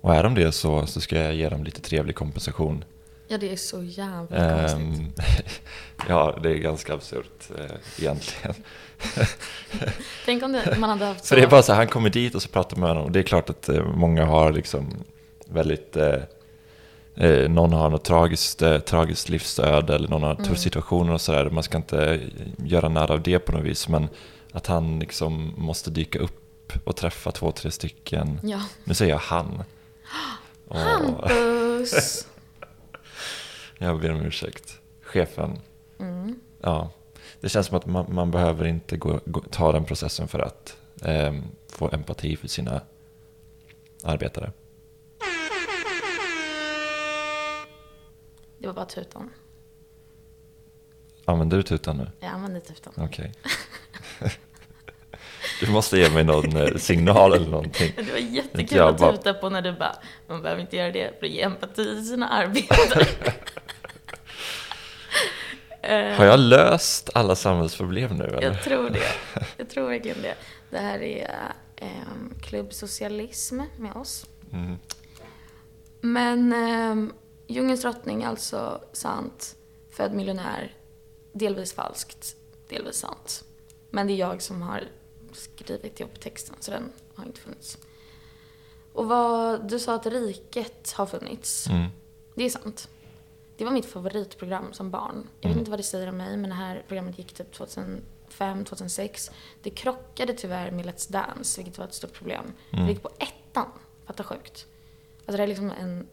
[0.00, 2.84] Och är de det så, så ska jag ge dem lite trevlig kompensation.
[3.28, 4.80] Ja, det är så jävla konstigt.
[4.80, 5.12] Ehm,
[6.08, 8.54] ja, det är ganska absurt eh, egentligen.
[10.24, 11.28] Tänk om det, man hade haft så...
[11.28, 13.04] För det är bara så han kommer dit och så pratar med honom.
[13.04, 14.94] Och det är klart att eh, många har liksom
[15.46, 15.96] väldigt...
[15.96, 16.14] Eh,
[17.14, 20.56] eh, någon har något tragiskt, eh, tragiskt livsöde eller någon har Mm.
[20.56, 21.50] situation och sådär.
[21.50, 22.20] Man ska inte
[22.56, 23.88] göra narr av det på något vis.
[23.88, 24.08] Men
[24.52, 28.40] att han liksom måste dyka upp och träffa två, tre stycken.
[28.42, 28.60] Ja.
[28.84, 29.62] Nu säger jag han.
[30.70, 32.26] Hampus!
[33.78, 34.80] jag ber om ursäkt.
[35.02, 35.58] Chefen.
[35.98, 36.40] Mm.
[36.60, 36.90] Ja,
[37.40, 40.76] det känns som att man, man behöver inte gå, gå, ta den processen för att
[41.02, 42.80] ehm, få empati för sina
[44.02, 44.52] arbetare.
[48.58, 49.30] Det var bara tutan.
[51.24, 52.10] Använder du tutan nu?
[52.20, 52.92] Jag använde tutan.
[52.96, 53.32] Okej.
[55.60, 57.92] Du måste ge mig någon eh, signal eller någonting.
[57.96, 61.26] Det var jättekul att tuta på när du bara, man behöver inte göra det för
[61.26, 63.06] att ge empati till sina arbetare.
[65.86, 68.42] Eh, Har jag löst alla samhällsproblem nu eller?
[68.42, 69.12] Jag tror det.
[69.56, 70.34] Jag tror verkligen det.
[70.70, 74.26] Det här är um, Klubb Socialism med oss.
[74.52, 74.76] Mm.
[76.00, 77.12] Men um,
[77.46, 79.56] Djungelns drottning alltså sant,
[79.90, 80.74] född miljonär,
[81.32, 82.36] delvis falskt,
[82.68, 83.44] delvis sant.
[83.90, 84.84] Men det är jag som har
[85.32, 87.78] skrivit ihop texten, så den har inte funnits.
[88.92, 91.66] Och vad du sa att riket har funnits.
[91.66, 91.88] Mm.
[92.34, 92.88] Det är sant.
[93.56, 95.14] Det var mitt favoritprogram som barn.
[95.40, 95.58] Jag vet Mm.
[95.58, 99.30] inte vad det säger om mig, men det här programmet gick typ 2005, 2006.
[99.62, 102.52] Det krockade tyvärr med Let's Dance, vilket var ett stort problem.
[102.72, 102.86] Mm.
[102.86, 103.68] Det gick på ettan.
[104.06, 104.66] Fatta sjukt.
[105.18, 106.06] Alltså det är liksom en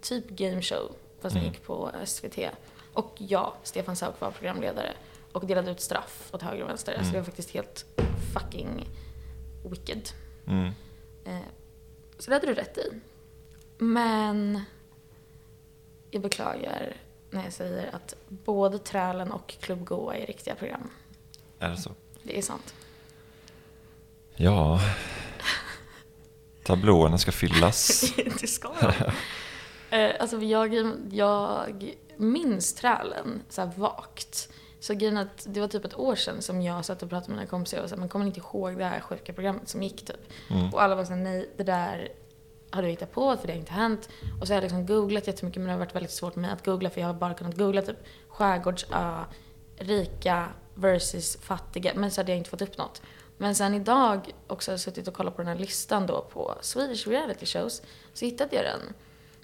[0.00, 1.52] typ gameshow, fast den Mm.
[1.54, 2.50] gick på SVT.
[2.92, 4.92] Och ja, Stefan Sauk var programledare
[5.32, 6.92] och delade ut straff åt höger och vänster.
[6.92, 7.12] Alltså Mm.
[7.12, 7.84] det var faktiskt helt
[8.34, 8.88] fucking
[9.70, 10.08] wicked.
[10.46, 10.66] Mm.
[11.24, 11.38] Eh,
[12.18, 13.00] Så det hade du rätt i.
[13.78, 14.60] Men
[16.10, 16.96] jag beklagar
[17.30, 20.90] när jag säger att både Trälen och Club Goa är riktiga program.
[21.58, 21.90] Är det så?
[22.22, 22.74] Det är sant.
[24.36, 24.80] Ja.
[26.64, 28.12] Tablåerna ska fyllas.
[28.40, 29.12] det ska de.
[29.96, 30.74] Eh, Alltså jag,
[31.10, 34.48] jag minns Trälen så här vagt.
[34.80, 37.38] Så grejen att det var typ ett år sedan som jag satt och pratade med
[37.38, 40.20] mina kompisar och sa, men kommer inte ihåg det här sjuka programmet som gick typ?
[40.50, 40.74] Mm.
[40.74, 42.08] Och alla var såhär, nej det där
[42.70, 44.08] har du hittat på för det har inte hänt.
[44.40, 46.50] Och så har jag liksom googlat jättemycket men det har varit väldigt svårt för mig
[46.50, 47.96] att googla för jag har bara kunnat googla typ
[48.28, 49.24] skärgårdsö,
[49.76, 51.92] rika versus fattiga.
[51.94, 53.02] Men så hade jag inte fått upp något.
[53.38, 56.54] Men sen idag också har jag suttit och kollat på den här listan då på
[56.60, 57.82] Swedish reality shows.
[58.14, 58.80] Så hittade jag den.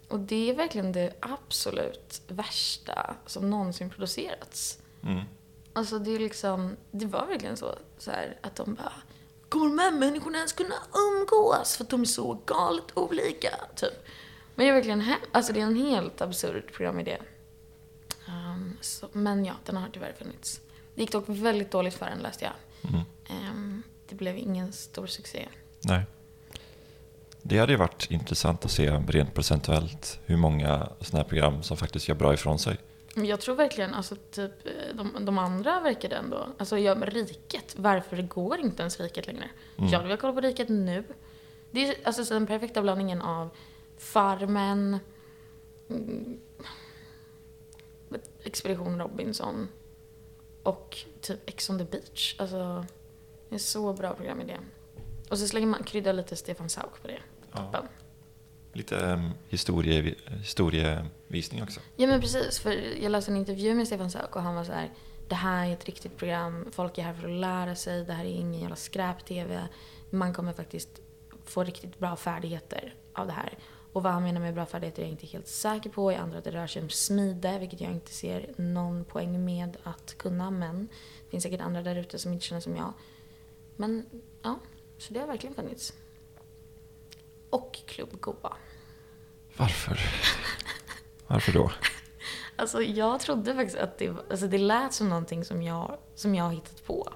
[0.09, 4.79] Och det är verkligen det absolut värsta som någonsin producerats.
[5.03, 5.25] Mm.
[5.73, 8.93] Alltså det är liksom, det var verkligen så, så här, att de bara
[9.49, 13.51] Kommer de här människorna ens kunna umgås för att de är så galet olika?
[13.77, 13.93] Typ.
[14.55, 17.19] Men det är verkligen alltså det är en helt absurd programidé.
[18.29, 20.61] Um, så, men ja, den har tyvärr funnits.
[20.95, 22.55] Det gick dock väldigt dåligt för den läste jag.
[22.91, 23.05] Mm.
[23.29, 25.49] Ehm, det blev ingen stor succé.
[25.81, 26.03] Nej.
[27.43, 31.77] Det hade ju varit intressant att se rent procentuellt hur många sådana här program som
[31.77, 32.77] faktiskt gör bra ifrån sig.
[33.25, 38.23] Jag tror verkligen, alltså typ, eh, de, de andra verkade ändå, alltså jag, Riket, varför
[38.23, 39.51] går inte ens Riket längre?
[39.77, 39.91] Mm.
[39.91, 41.05] Jag vill kolla på Riket nu.
[41.71, 43.51] Det är alltså så den perfekta blandningen av
[43.99, 44.99] Farmen,
[45.91, 46.41] mm,
[48.45, 49.69] Expedition Robinson
[50.63, 52.37] och typ Ex on the beach.
[52.39, 52.87] Alltså,
[53.49, 54.57] det är så bra programidé.
[55.31, 57.19] Och så slänger man, kryddar lite Stefan Sauk på det.
[57.53, 57.59] Ja.
[57.59, 57.89] Toppen.
[58.73, 60.15] Lite um, historie,
[61.27, 61.81] historievisning också.
[61.97, 64.73] Ja men precis, för jag läste en intervju med Stefan Sauk och han var så
[64.73, 64.93] här.
[65.29, 68.25] Det här är ett riktigt program, folk är här för att lära sig, det här
[68.25, 69.69] är ingen jävla skräp-tv.
[70.11, 71.01] Man kommer faktiskt
[71.45, 73.59] få riktigt bra färdigheter av det här.
[73.93, 76.13] Och vad han menar med bra färdigheter är jag inte helt säker på.
[76.13, 79.77] Jag antar att det rör sig om smide, vilket jag inte ser någon poäng med
[79.83, 80.51] att kunna.
[80.51, 80.89] Men
[81.25, 82.93] det finns säkert andra där ute som inte känner som jag.
[83.77, 84.07] Men
[84.43, 84.59] ja,
[84.99, 85.93] så det har verkligen funnits.
[87.51, 88.57] Och Klubb Goa.
[89.57, 90.01] Varför?
[91.27, 91.73] Varför då?
[92.59, 96.45] Alltså jag trodde faktiskt att det, alltså det lät som någonting som jag, som jag
[96.45, 97.13] har hittat på.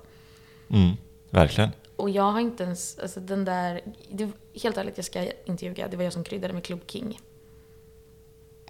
[0.69, 0.97] Mm,
[1.31, 1.71] verkligen.
[1.97, 5.89] Och jag har inte ens, alltså den där, det, helt ärligt jag ska inte ljuga,
[5.89, 7.21] det var jag som kryddade med Club King.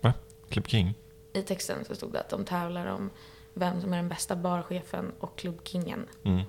[0.01, 0.15] Va?
[0.49, 0.95] Club King?
[1.33, 3.11] I texten så stod det att de tävlar om
[3.55, 6.07] vem som är den bästa barchefen och Club Kingen.
[6.23, 6.43] Mm.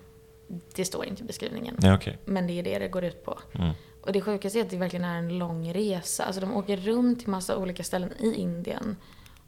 [0.75, 1.75] Det står inte i beskrivningen.
[1.79, 2.17] Nej, okej.
[2.25, 3.39] Men det är det det går ut på.
[3.53, 3.73] Mm.
[4.01, 6.23] Och det sjukaste är att det verkligen är en lång resa.
[6.23, 8.97] Alltså de åker runt till massa olika ställen i Indien.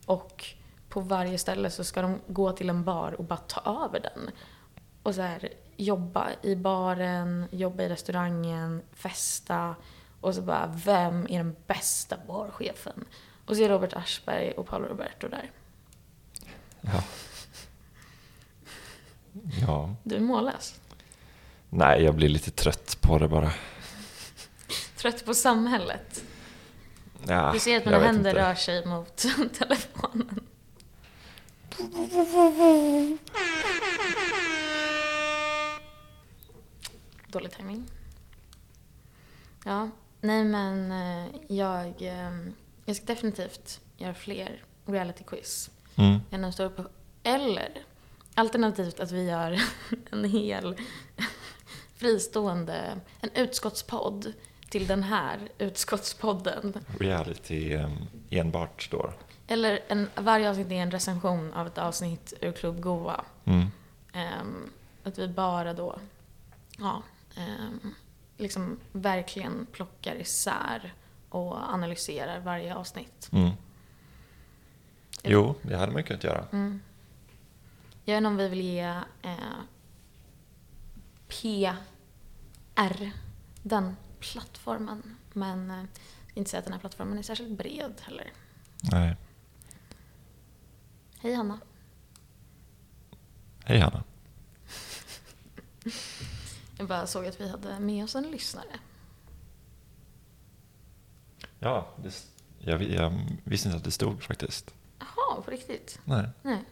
[0.06, 0.46] Och
[0.90, 4.30] på varje ställe så ska de gå till en bar och bara ta över den.
[5.04, 9.76] Och så här, jobba i baren, jobba i restaurangen, festa.
[10.22, 13.06] Och så bara, vem är den bästa barchefen?
[13.46, 15.52] Och så är Robert Aschberg och Paolo Roberto där.
[16.82, 17.04] Ja.
[19.68, 19.96] Ja.
[20.04, 20.80] Du är mållös.
[21.70, 23.52] Nej, jag blir lite trött på det bara.
[25.04, 26.24] Trött på samhället.
[27.28, 28.42] Ja, Du ser att mina händer inte.
[28.50, 29.18] rör sig mot
[29.60, 30.40] telefonen.
[37.28, 37.86] Dålig timing.
[39.66, 39.90] Ja,
[40.22, 42.32] nej men eh, jag, eh,
[42.86, 45.70] jag ska definitivt göra fler reality-quiz.
[45.96, 46.20] Mm.
[46.44, 46.88] Jag står på,
[47.24, 47.86] eller
[48.36, 49.62] alternativt att vi gör
[50.12, 50.78] en hel
[51.96, 54.34] fristående, en utskottspodd
[54.74, 56.74] till den här utskottspodden.
[57.00, 59.14] Reality um, enbart då.
[59.48, 63.26] Eller en, varje avsnitt är en recension av ett avsnitt ur Klubb Goa.
[63.46, 63.68] Mm.
[64.14, 64.70] Ehm,
[65.04, 66.00] att vi bara då,
[66.78, 67.04] ja,
[67.38, 67.94] ehm,
[68.38, 70.94] liksom verkligen plockar isär
[71.30, 73.30] och analyserar varje avsnitt.
[73.32, 73.52] Mm.
[75.24, 76.46] Jo, det hade man kunnat göra.
[76.52, 76.82] Mm.
[78.06, 79.36] Jag vet inte om vi vill ge eh,
[81.28, 81.76] PR
[83.64, 83.96] den
[84.32, 85.16] plattformen.
[85.34, 85.84] Men eh,
[86.34, 88.32] inte säga att den här plattformen är särskilt bred heller.
[88.92, 89.16] Nej.
[91.18, 91.60] Hej Hanna.
[93.64, 94.04] Hej Hanna.
[96.78, 98.80] Jag bara såg att vi hade med oss en lyssnare.
[101.60, 102.26] Ja, det,
[102.60, 104.74] jag, jag visste inte att det stod faktiskt.
[105.00, 106.00] Jaha, på riktigt?
[106.06, 106.30] Nej.
[106.42, 106.64] Nej.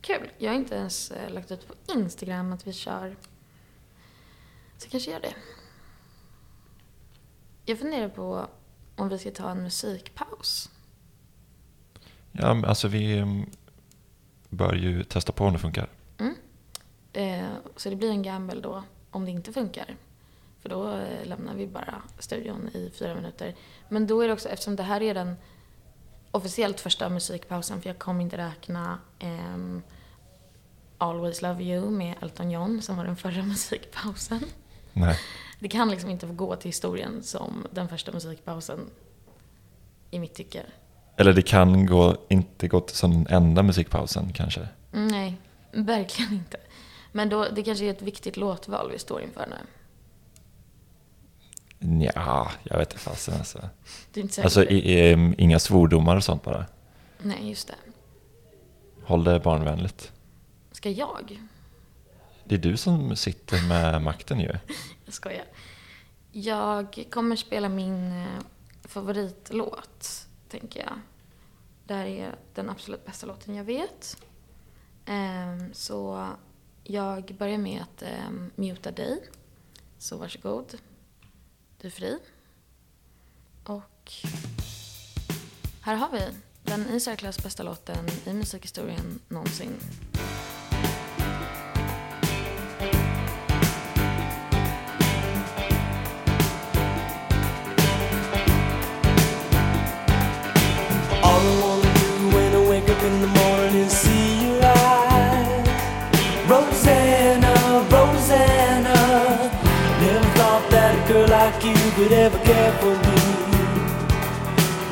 [0.00, 0.30] Kul.
[0.38, 3.16] Jag har inte ens eh, lagt ut på Instagram att vi kör.
[4.78, 5.34] Så jag kanske gör det.
[7.64, 8.46] Jag funderar på
[8.96, 10.70] om vi ska ta en musikpaus.
[12.32, 13.50] Ja, alltså vi mm,
[14.48, 15.88] bör ju testa på om det funkar.
[16.18, 16.34] Mm.
[17.12, 19.96] Eh, så det blir en gamble då om det inte funkar.
[20.60, 23.54] För då eh, lämnar vi bara studion i fyra minuter.
[23.88, 25.36] Men då är det också, eftersom det här är den
[26.30, 29.82] officiellt första musikpausen, för jag kommer inte räkna ehm,
[30.98, 34.44] Always Love You med Elton John som var den förra musikpausen.
[34.92, 35.18] Nej.
[35.64, 38.90] Det kan liksom inte få gå till historien som den första musikpausen
[40.10, 40.62] i mitt tycke.
[41.16, 44.68] Eller det kan gå, inte gå till som den enda musikpausen kanske.
[44.92, 45.36] Mm, Nej,
[45.72, 46.56] verkligen inte.
[47.12, 49.56] Men då, det kanske är ett viktigt låtval vi står inför nu.
[52.14, 53.68] Ja, jag vet inte fasen alltså.
[54.12, 56.66] Du är inte säker Alltså i, i, inga svordomar och sånt bara.
[57.18, 57.74] Nej, just det.
[59.04, 60.12] Håll det barnvänligt.
[60.72, 61.40] Ska jag?
[62.44, 64.58] Det är du som sitter med makten ju.
[65.04, 65.44] Jag skojar.
[66.32, 68.26] Jag kommer spela min eh,
[68.84, 71.00] favoritlåt, tänker jag.
[71.86, 74.16] Det här är den absolut bästa låten jag vet.
[75.06, 76.28] Ehm, så
[76.84, 79.22] jag börjar med att ehm, muta dig.
[79.98, 80.74] Så varsågod.
[81.80, 82.18] Du är fri.
[83.64, 84.12] Och
[85.80, 86.20] här har vi
[86.62, 89.72] den i särklass bästa låten i musikhistorien någonsin.
[112.04, 113.16] Could ever care for me.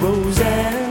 [0.00, 0.81] Rosanna.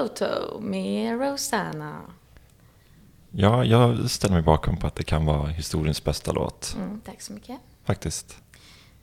[0.00, 2.00] Toto med Rosanna.
[3.30, 6.74] Ja, jag ställer mig bakom på att det kan vara historiens bästa låt.
[6.76, 7.58] Mm, tack så mycket.
[7.84, 8.36] Faktiskt.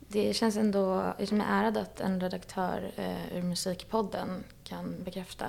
[0.08, 5.46] Det känns ändå, jag känner mig ärad att en redaktör eh, ur Musikpodden kan bekräfta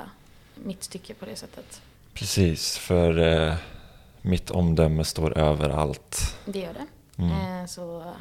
[0.56, 1.82] mitt stycke på det sättet.
[2.14, 3.56] Precis, för eh,
[4.22, 6.38] mitt omdöme står över allt.
[6.46, 6.86] Det gör det.
[7.24, 7.62] Mm.
[7.62, 8.14] Eh, så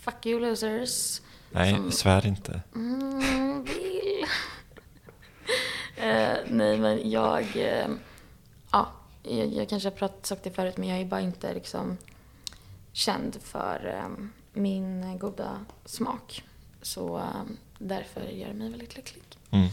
[0.00, 1.20] fuck you losers.
[1.50, 2.60] Nej, Som- svär inte.
[2.74, 4.24] Mm, vill.
[5.96, 7.56] Eh, nej, men jag...
[7.56, 7.88] Eh,
[8.72, 11.96] ja, jag, jag kanske har pratat, sagt det förut, men jag är bara inte liksom
[12.92, 16.44] känd för eh, min goda smak.
[16.82, 17.42] Så eh,
[17.78, 19.22] därför gör det mig väldigt lycklig.
[19.50, 19.68] Mm.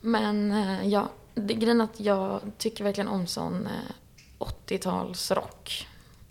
[0.00, 3.94] Men eh, ja, det, grejen att jag tycker verkligen om sån eh,
[4.38, 5.86] 80-talsrock.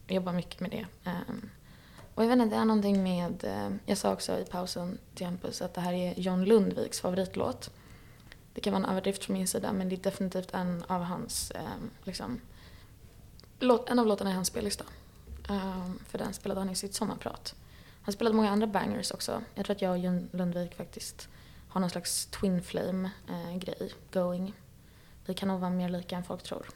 [0.07, 0.85] Jag jobbar mycket med det.
[1.09, 1.49] Ehm,
[2.15, 3.43] och jag vet inte, det är någonting med...
[3.43, 7.69] Eh, jag sa också i pausen till Hampus att det här är John Lundviks favoritlåt.
[8.53, 11.51] Det kan vara en överdrift från min sida, men det är definitivt en av hans...
[11.51, 11.61] Eh,
[12.03, 12.41] liksom,
[13.59, 14.85] låt, en av låtarna i hans spellista.
[15.49, 17.55] Ehm, för den spelade han i sitt sommarprat.
[18.01, 19.43] Han spelade många andra bangers också.
[19.55, 21.29] Jag tror att jag och John Lundvik faktiskt
[21.69, 24.53] har någon slags twin flame-grej eh, going.
[25.25, 26.69] Vi kan nog vara mer lika än folk tror.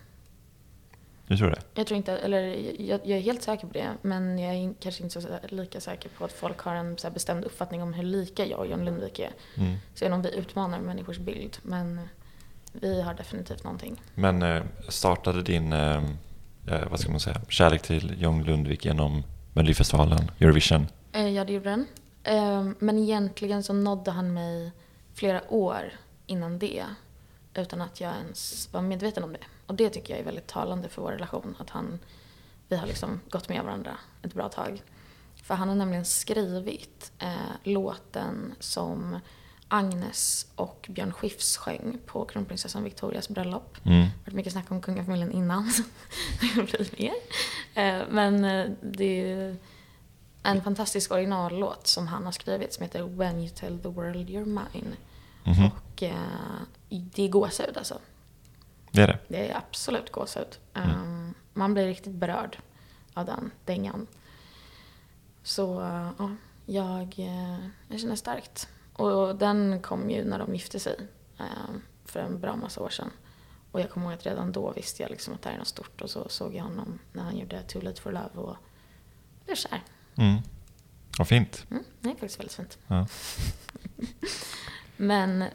[1.28, 1.62] Du tror det?
[1.74, 2.42] Jag tror inte, eller
[2.82, 6.10] jag, jag är helt säker på det, men jag är kanske inte så lika säker
[6.10, 9.20] på att folk har en så bestämd uppfattning om hur lika jag och John Lundvik
[9.20, 9.32] är.
[9.56, 9.76] Mm.
[9.96, 12.02] Så jag om vi utmanar människors bild, men
[12.72, 14.02] vi har definitivt någonting.
[14.16, 16.04] Men eh, startade din, eh,
[16.68, 19.24] eh, vad ska man säga, kärlek till John Lundvik genom
[19.54, 20.88] Melodifestivalen, Eurovision?
[21.12, 21.86] Eh, Ja, det gjorde den.
[22.24, 24.72] Eh, Men egentligen så nådde han mig
[25.14, 25.92] flera år
[26.26, 26.84] innan det.
[27.54, 29.40] Utan att jag ens var medveten om det.
[29.68, 31.56] Och det tycker jag är väldigt talande för vår relation.
[31.60, 32.00] Att han,
[32.68, 34.84] vi har liksom gått med varandra ett bra tag.
[35.44, 39.20] För han har nämligen skrivit eh, låten som
[39.68, 43.78] Agnes och Björn Skifs sjöng på kronprinsessan Victorias bröllop.
[43.86, 44.00] Mm.
[44.00, 45.72] Det har varit mycket snack om kungafamiljen innan.
[46.42, 47.14] det blir mer.
[47.74, 49.56] Eh, Men eh, det är
[50.44, 54.46] en fantastisk originallåt som han har skrivit som heter When you tell the world you're
[54.46, 54.96] mine.
[55.44, 55.66] Mhm.
[55.66, 58.00] Och eh, det är gåshud alltså.
[58.98, 59.20] Det är det?
[59.28, 60.58] Det är absolut gåshud.
[60.74, 62.58] Um, man blir riktigt berörd
[63.14, 64.08] av den dängan.
[65.44, 65.82] Så
[66.18, 66.36] ja,
[66.66, 68.70] jag, eh, jag känner starkt.
[68.94, 70.96] Och den kom ju när de gifte sig
[71.40, 71.46] eh,
[72.06, 73.12] för en bra massa år sedan.
[73.72, 75.68] Och jag kommer ihåg att redan då visste jag liksom att det här är något
[75.68, 76.02] stort.
[76.02, 78.58] Och så såg jag honom när han gjorde Too Late For Love och
[79.46, 79.84] blev kär.
[80.16, 80.42] Mm.
[81.18, 81.66] Vad fint.
[81.72, 82.78] Mm, det är faktiskt väldigt fint.
[82.88, 83.08] Ja.
[84.98, 85.46] Men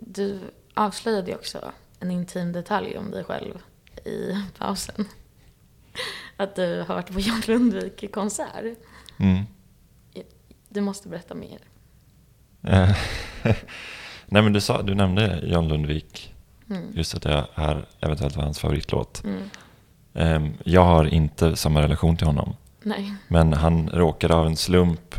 [0.00, 0.40] du
[0.74, 3.54] avslöjade ju också en intim detalj om dig själv
[4.04, 5.04] i pausen.
[6.36, 8.76] Att du har varit på John Lundvik-konsert.
[9.18, 9.44] Mm.
[10.68, 11.58] Du måste berätta mer.
[12.62, 12.96] Eh,
[14.26, 16.32] Nej men du, sa, du nämnde John Lundvik,
[16.70, 16.92] Mm.
[16.94, 19.22] just att det är eventuellt var hans favoritlåt.
[19.24, 19.42] Mm.
[20.14, 22.56] Eh, Jag har inte samma relation till honom.
[22.82, 23.14] Nej.
[23.28, 25.14] Men han råkade av en slump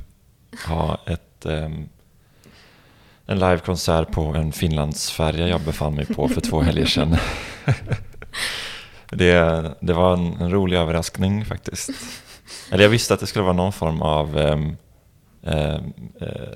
[0.67, 1.89] ha ett, ehm,
[3.27, 7.17] en livekonsert på en Finlandsfärja jag befann mig på för två helger sedan.
[9.11, 11.89] det, det var en, en rolig överraskning faktiskt.
[12.71, 14.77] Eller jag visste att det skulle vara någon form av ehm,
[15.43, 15.79] eh,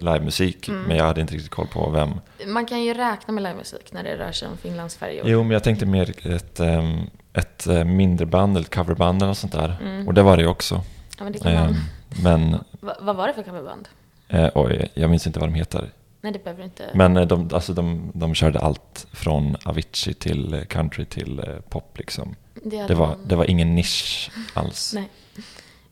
[0.02, 0.82] livemusik, Mm.
[0.84, 2.10] men jag hade inte riktigt koll på vem.
[2.48, 5.24] Man kan ju räkna med livemusik när det rör sig om Finlandsfärjor.
[5.28, 7.00] Jo, men jag tänkte mer ett, ehm,
[7.34, 9.78] ett eh, mindre band, eller ett coverband eller något sånt där.
[9.82, 10.08] Mm.
[10.08, 10.82] Och det var det ju också.
[11.18, 11.64] Ja, men det kan man.
[11.70, 11.76] Ehm,
[12.24, 13.88] men, Va, vad var det för coverband?
[14.28, 15.90] eh, oj, jag minns inte vad de heter.
[16.22, 16.90] Nej, det behöver inte.
[16.94, 21.46] Men eh, de, alltså de, de körde allt från Avicii till eh, country till eh,
[21.70, 22.36] pop liksom.
[22.54, 23.28] det, Det var, man...
[23.28, 24.94] det var ingen nisch alls.
[24.96, 25.10] Nej.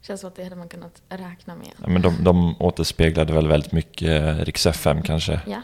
[0.01, 1.71] Känns som att det hade man kunnat räkna med.
[1.81, 5.41] Ja, Men de, de återspeglade väl väldigt mycket Rix FM kanske.
[5.47, 5.61] Ja.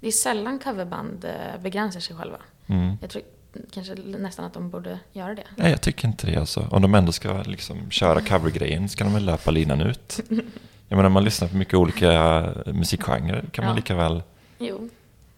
[0.00, 1.26] Det är sällan coverband
[1.62, 2.38] begränsar sig själva.
[2.66, 2.96] Mm.
[3.00, 3.22] Jag tror
[3.72, 5.44] kanske nästan att de borde göra det.
[5.56, 6.68] Nej, jag tycker inte det alltså.
[6.70, 10.20] Om de ändå ska liksom köra covergrejen ska de väl löpa linan ut.
[10.94, 13.76] Jag menar, man lyssnar på mycket olika musikgenrer kan man Ja.
[13.76, 14.22] lika väl...
[14.58, 14.88] Jo.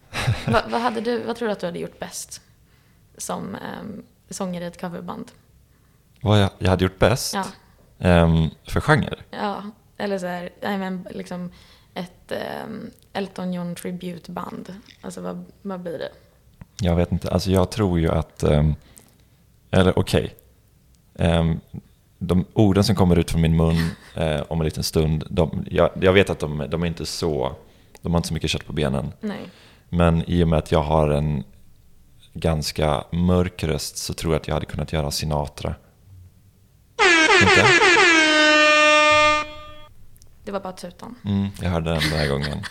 [0.47, 2.41] Va, vad, hade du, vad tror du att du hade gjort bäst
[3.17, 3.43] som
[3.81, 5.31] um, sångare i ett coverband?
[6.21, 7.45] Vad jag, jag hade gjort bäst Ja,
[7.99, 9.15] ehm, för genre.
[9.31, 9.63] ja.
[9.97, 11.51] eller så här, nej men liksom
[11.93, 12.31] ett
[12.65, 14.73] um, Elton John tributeband.
[15.01, 16.09] Alltså vad, vad blir det?
[16.81, 18.75] Jag vet inte, alltså jag tror ju att, ehm,
[19.71, 20.35] eller okej,
[21.19, 21.59] Ehm,
[22.19, 25.89] de orden som kommer ut från min mun eh, om en liten stund, de, jag,
[26.01, 27.55] jag vet att de, de är inte så,
[28.01, 29.13] de har inte så mycket kött på benen.
[29.19, 29.49] Nej.
[29.89, 31.43] Men i och med att jag har en
[32.33, 35.75] ganska mörk röst så tror jag att jag hade kunnat göra Sinatra.
[37.41, 37.65] Inte?
[40.43, 41.15] Det var bara tutan.
[41.25, 42.63] Mm, jag hörde den den här gången.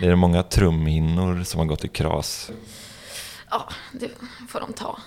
[0.00, 2.50] Det är många trumhinnor som har gått i kras.
[3.50, 4.10] Ja, det
[4.48, 4.98] får de ta.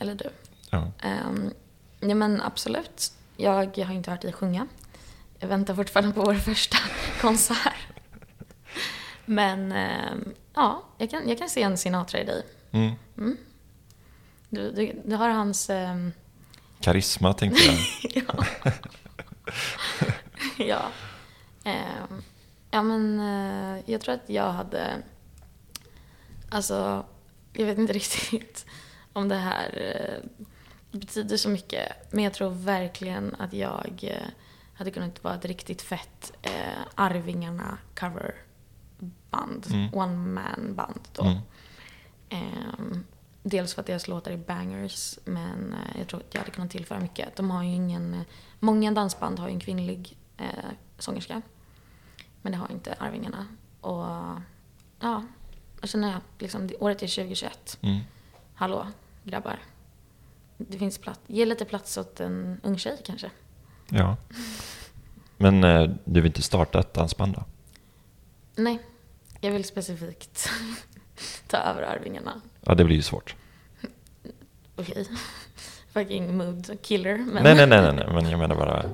[0.00, 0.30] Eller du.
[0.70, 0.92] Ja.
[1.28, 1.52] Um,
[2.08, 3.12] ja men absolut.
[3.36, 4.66] Jag har inte hört dig sjunga.
[5.38, 6.76] Jag väntar fortfarande på vår första
[7.20, 7.86] konsert.
[9.24, 12.46] Men ehm, ja, jag kan, jag kan se en Sinatra i dig.
[12.70, 13.36] Mm.
[14.48, 15.70] Du, du, du har hans...
[15.70, 16.12] ehm,
[16.80, 17.78] Karisma tänkte jag.
[18.28, 18.44] ja.
[20.66, 20.82] ja.
[21.64, 22.22] Ehm,
[22.70, 25.02] ja men eh, jag tror att jag hade...
[26.50, 27.06] Alltså,
[27.52, 28.66] jag vet inte riktigt
[29.12, 30.46] om det här eh,
[30.96, 32.12] betyder så mycket.
[32.12, 34.28] Men jag tror verkligen att jag eh,
[34.74, 36.52] hade kunnat vara ett riktigt fett eh,
[36.94, 39.66] Arvingarna coverband.
[39.70, 39.94] Mm.
[39.94, 41.24] One man band då.
[41.24, 41.38] Mm.
[42.28, 43.04] Ehm,
[43.42, 46.70] dels för att deras låtar är bangers, men eh, jag tror att jag hade kunnat
[46.70, 47.36] tillföra mycket.
[47.36, 48.14] De har ju ingen...
[48.14, 48.20] eh,
[48.60, 51.42] Många dansband har ju en kvinnlig eh, sångerska.
[52.42, 53.46] Men det har inte Arvingarna.
[53.80, 54.04] Och
[55.00, 55.24] ja,
[55.80, 57.78] jag känner jag, liksom, året är 2021.
[57.80, 58.00] Mm.
[58.54, 58.86] Hallå,
[59.24, 59.58] grabbar.
[60.56, 61.20] Det finns plats.
[61.26, 63.30] Ge lite plats åt en ung tjej kanske.
[63.88, 64.16] Ja.
[65.36, 67.44] Men eh, du vill inte starta ett dansband då?
[68.56, 68.78] Nej,
[69.40, 70.48] jag vill specifikt
[71.48, 72.40] ta över Arvingarna.
[72.60, 73.34] Ja, det blir ju svårt.
[74.76, 75.06] Okej.
[75.92, 77.16] Fucking mood killer.
[77.16, 77.42] Men...
[77.42, 78.84] Nej, nej, nej, nej, nej, men jag menar bara,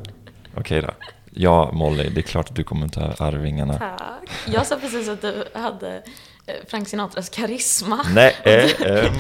[0.57, 0.91] okej då.
[1.31, 3.79] Ja, Molly, det är klart att du kommer ta Arvingarna.
[3.79, 4.31] Tack.
[4.47, 6.03] Jag sa precis att du hade
[6.47, 8.07] eh, Frank Sinatras karisma.
[8.15, 9.15] Nej, eh, ehm,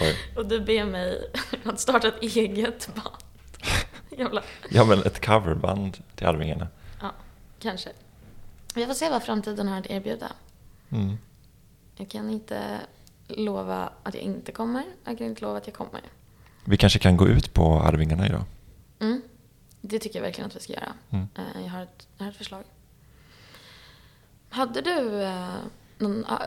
[0.00, 0.16] oj.
[0.36, 1.30] Och du ber mig
[1.64, 3.16] att starta ett eget band.
[4.18, 4.42] Jävla...
[4.70, 6.68] Ja, men ett coverband till Arvingarna.
[7.00, 7.12] Ja,
[7.58, 7.90] kanske.
[8.74, 10.32] Vi får se vad framtiden har att erbjuda.
[10.90, 11.18] Mm.
[11.96, 12.80] Jag kan inte
[13.28, 14.84] lova att jag inte kommer.
[15.04, 16.00] Jag kan inte lova att jag kommer.
[16.64, 18.42] Vi kanske kan gå ut på Arvingarna idag.
[19.00, 19.22] Mm.
[19.80, 20.92] Det tycker jag verkligen att vi ska göra.
[21.10, 21.26] Mm.
[21.36, 22.64] Eh, Jag har ett, jag har ett förslag.
[24.48, 25.54] Hade du eh,
[25.98, 26.24] någon...
[26.28, 26.38] ah,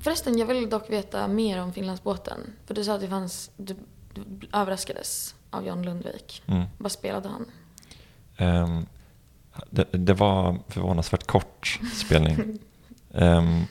[0.00, 2.38] Förresten, jag vill dock veta mer om Finlandsbåten.
[2.66, 3.50] För du sa att det fanns...
[3.56, 3.76] Du,
[4.14, 6.42] du överraskades av John Lundvik.
[6.46, 6.64] Mm.
[6.78, 7.46] Vad spelade han?
[8.36, 8.86] Ehm,
[9.70, 12.58] det, det var förvånansvärt kort spelning.
[13.14, 13.62] Ehm,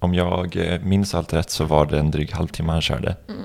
[0.00, 3.16] om jag eh, minns allt rätt så var det en dryg halvtimme han körde.
[3.28, 3.40] Mm.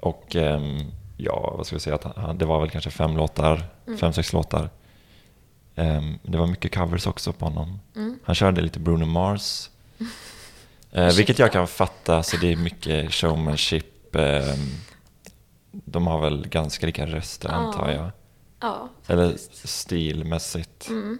[0.00, 0.80] Och ehm,
[1.16, 3.98] ja, vad ska vi säga, att han, det var väl kanske fem låtar, Mm.
[3.98, 4.70] fem, sex låtar.
[6.22, 7.78] Det var mycket covers också på honom.
[7.96, 8.18] Mm.
[8.24, 9.70] Han körde lite Bruno Mars.
[10.92, 14.14] Eh, vilket jag kan fatta, så det är mycket showmanship.
[14.16, 14.58] ehm,
[15.70, 18.10] de har väl ganska lika röster Ja, antar jag.
[18.60, 19.68] Ja, Eller faktiskt.
[19.68, 20.88] stilmässigt.
[20.88, 21.18] Mm.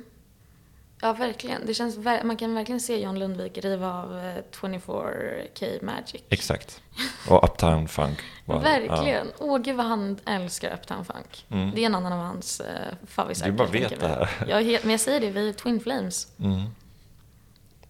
[1.01, 1.66] Ja, verkligen.
[1.66, 6.22] Det känns, man kan verkligen se John Lundvik riva av eh, 24K Magic.
[6.28, 6.82] Exakt.
[7.28, 8.18] Och Uptown Funk.
[8.45, 9.26] var- Verkligen.
[9.39, 11.47] Åh, gud vad han älskar Uptown Funk.
[11.49, 11.70] Mm.
[11.74, 13.47] Det är en annan av hans eh, favvisar.
[13.47, 14.28] Du bara vet det här.
[14.49, 16.28] Jag men jag säger det, vi är Twin Flames.
[16.37, 16.45] Ja.
[16.45, 16.62] Mm.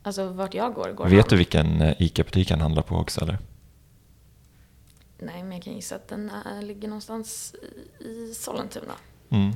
[0.06, 1.28] Alltså vart jag går, går Vet han.
[1.28, 3.38] du vilken eh, ICA-butik han handlar på också eller?
[5.18, 7.54] Nej, men jag kan gissa att den eh, ligger någonstans
[8.00, 8.94] i, i Sollentuna.
[9.30, 9.52] Mm.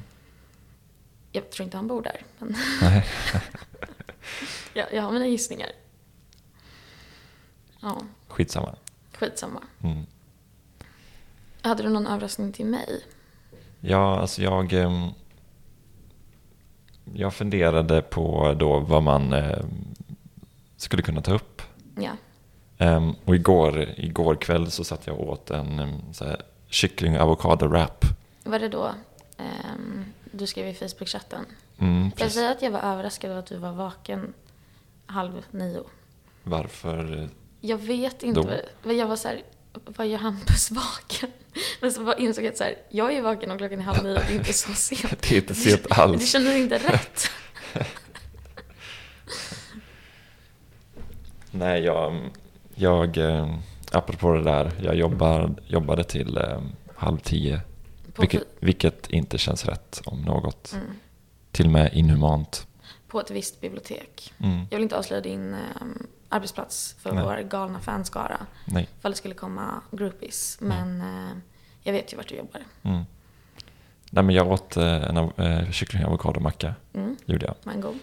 [1.32, 2.54] Jag tror inte han bor där, men
[4.74, 5.70] jag, jag har mina gissningar.
[7.80, 8.74] Ja, Skitsamma.
[9.18, 9.62] skitsamma.
[9.82, 10.06] Mm.
[11.62, 13.04] Hade du någon överraskning till mig?
[13.80, 14.72] Ja, alltså jag...
[14.72, 15.08] ehm,
[17.14, 19.94] Jag funderade på då vad man ehm,
[20.78, 21.62] skulle kunna ta upp.
[21.96, 22.10] Ja.
[22.78, 26.02] Ehm, och igår, igår kväll så satt jag åt en um,
[26.68, 28.04] kyckling avokado wrap.
[28.44, 28.90] Var det då
[29.36, 31.44] ehm, du skrev i Facebook-chatten?
[31.78, 34.34] Mm, jag säga att jag var överraskad av att du var vaken
[35.06, 35.84] halv nio?
[36.42, 37.28] Varför?
[37.60, 38.62] Jag vet inte.
[38.82, 38.92] Då?
[38.92, 39.42] Jag var så här,
[39.84, 41.30] vad gör Hampus vaken?
[41.80, 44.14] Men så insåg jag att så här, jag är vaken och klockan är halv nio,
[44.14, 45.22] det är inte så sent.
[45.28, 46.32] Det är inte sent Det alls.
[46.32, 47.30] kändes inte rätt.
[51.58, 52.30] Nej, jag,
[52.74, 53.54] jag eh,
[53.92, 56.60] apropå det där, jag jobbar, jobbade till eh,
[56.96, 57.60] halv tio.
[58.18, 60.72] Vilket, vilket inte känns rätt om något.
[60.72, 60.86] mm,
[61.52, 62.66] Till och med inhumant.
[63.08, 64.32] på ett visst bibliotek.
[64.38, 64.58] Mm.
[64.70, 67.24] Jag vill inte avslöja din ehm, arbetsplats för Nej.
[67.24, 68.36] vår galna fanskara.
[68.64, 68.88] Nej.
[68.98, 70.58] Ifall det skulle komma groupies.
[70.60, 71.30] Men eh,
[71.82, 72.60] jag vet ju vart du jobbar.
[72.82, 73.02] Mm.
[74.10, 76.74] Nej, men jag åt eh, en av- eh, kyckling och avokadomacka.
[76.94, 77.54] Mm, Gjorde jag.
[77.62, 77.94] mango.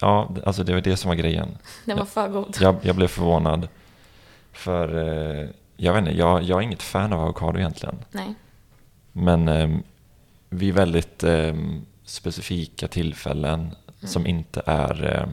[0.00, 1.58] Ja, alltså det var det som var grejen.
[1.84, 2.56] Den var för god.
[2.60, 3.68] Jag, jag blev förvånad.
[4.52, 4.96] För
[5.42, 7.98] eh, jag vet inte, jag, jag är inget fan av avokado egentligen.
[8.10, 8.34] Nej.
[9.12, 9.68] Men eh,
[10.48, 11.54] vid väldigt eh,
[12.04, 13.70] specifika tillfällen
[14.00, 14.08] Mm.
[14.08, 15.28] som inte är eh,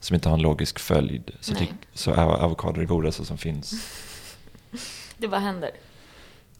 [0.00, 3.72] som inte har en logisk följd så, tyck, så är avokado det godaste som finns.
[5.18, 5.70] Det bara händer.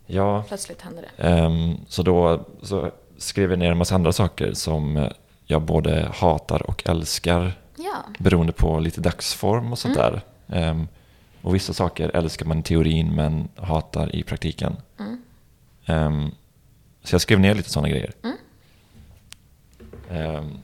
[0.06, 1.22] Ja, Plötsligt händer det.
[1.28, 5.10] ehm, så då så skrev jag ner en massa andra saker som eh,
[5.52, 8.04] jag både hatar och älskar Ja.
[8.18, 10.12] beroende på lite dagsform och sånt Mm.
[10.12, 10.22] där.
[10.58, 10.88] Ehm,
[11.42, 14.76] och vissa saker älskar man i teorin men hatar i praktiken.
[14.98, 15.22] Mm.
[15.86, 16.30] Ehm,
[17.02, 18.12] så jag skrev ner lite sådana grejer.
[18.22, 18.36] Mm.
[20.10, 20.58] Ehm,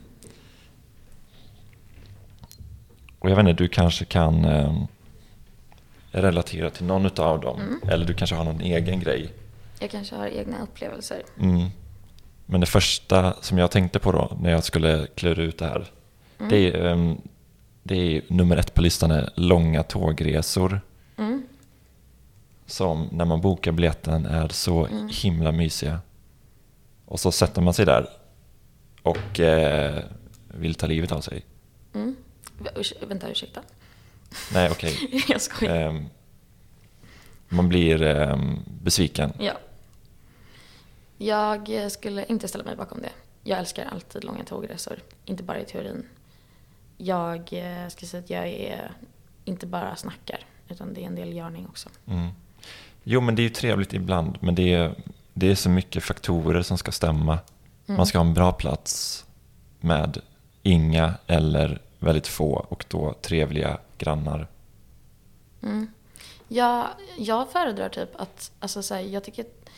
[3.19, 4.45] och jag vet inte, du kanske kan
[6.11, 7.59] relatera till någon av dem.
[7.61, 7.79] Mm.
[7.89, 9.33] Eller du kanske har någon egen grej.
[9.79, 11.21] Jag kanske har egna upplevelser.
[12.51, 15.85] Men det första som jag tänkte på då när jag skulle klura ut det här.
[16.39, 16.49] Mm.
[16.49, 17.21] Det, är, ehm,
[17.83, 20.81] det är nummer ett på listan är långa tågresor.
[21.17, 21.47] Mm.
[22.65, 25.09] Som när man bokar biljetten är så Mm.
[25.11, 25.99] himla mysiga.
[27.05, 28.09] Och så sätter man sig där
[29.03, 30.03] och eh,
[30.47, 31.45] vill ta livet av sig.
[31.93, 32.15] Mm.
[33.07, 33.61] Vänta, ursäkta.
[34.53, 35.23] Nej, okej.
[35.27, 35.75] jag skojar.
[35.75, 36.05] Ehm,
[37.49, 39.33] man blir ehm, besviken.
[39.39, 39.53] Ja.
[41.21, 43.09] Jag skulle inte ställa mig bakom det.
[43.43, 44.99] Jag älskar alltid långa tågresor.
[45.25, 46.05] Inte bara i teorin.
[46.97, 48.91] Jag eh, skulle säga att jag är
[49.45, 51.89] inte bara snackar, utan det är en del görning också.
[52.07, 52.29] Mm.
[53.03, 54.95] Jo, men det är ju trevligt ibland, men det är,
[55.33, 57.39] det är så mycket faktorer som ska stämma.
[57.87, 57.97] Mm.
[57.97, 59.25] Man ska ha en bra plats
[59.79, 60.21] med
[60.63, 64.47] inga eller väldigt få och då trevliga grannar.
[65.63, 65.87] Mm.
[66.47, 69.69] Jag, jag föredrar typ att, alltså så här, jag tycker att,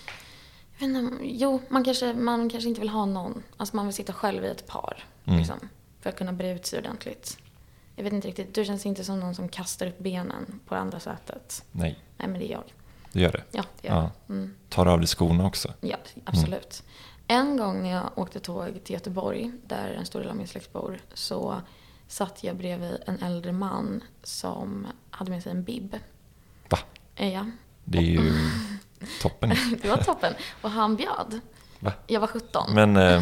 [0.81, 3.43] jag vet inte, jo, man kanske, man kanske inte vill ha någon.
[3.57, 5.39] Alltså man vill sitta själv i ett par, Mm.
[5.39, 5.55] liksom,
[6.01, 7.37] för att kunna bre ut sig ordentligt.
[7.95, 10.81] Jag vet inte riktigt, du känns inte som någon som kastar upp benen på det
[10.81, 11.63] andra sätet.
[11.71, 12.63] Nej, Nej, men det är jag.
[13.11, 13.43] det gör det.
[13.51, 14.09] Ja, det gör Ja.
[14.27, 14.35] jag.
[14.37, 14.55] Mm.
[14.69, 15.73] Tar av dig skorna också.
[15.81, 16.83] Ja, absolut.
[17.27, 20.73] En gång när jag åkte tåg till Göteborg, där en stor del av min släkt
[20.73, 21.61] bor, så
[22.07, 25.99] satt jag bredvid en äldre man som hade med sig en bib.
[26.69, 26.77] Va?
[27.15, 27.45] Eh, Ja,
[27.83, 28.33] Det är ju
[29.21, 29.49] toppen.
[29.81, 30.33] det var toppen.
[30.61, 31.39] Och han bjöd.
[31.79, 31.93] Va?
[32.07, 32.73] Jag var 17.
[32.73, 33.21] Men ehm,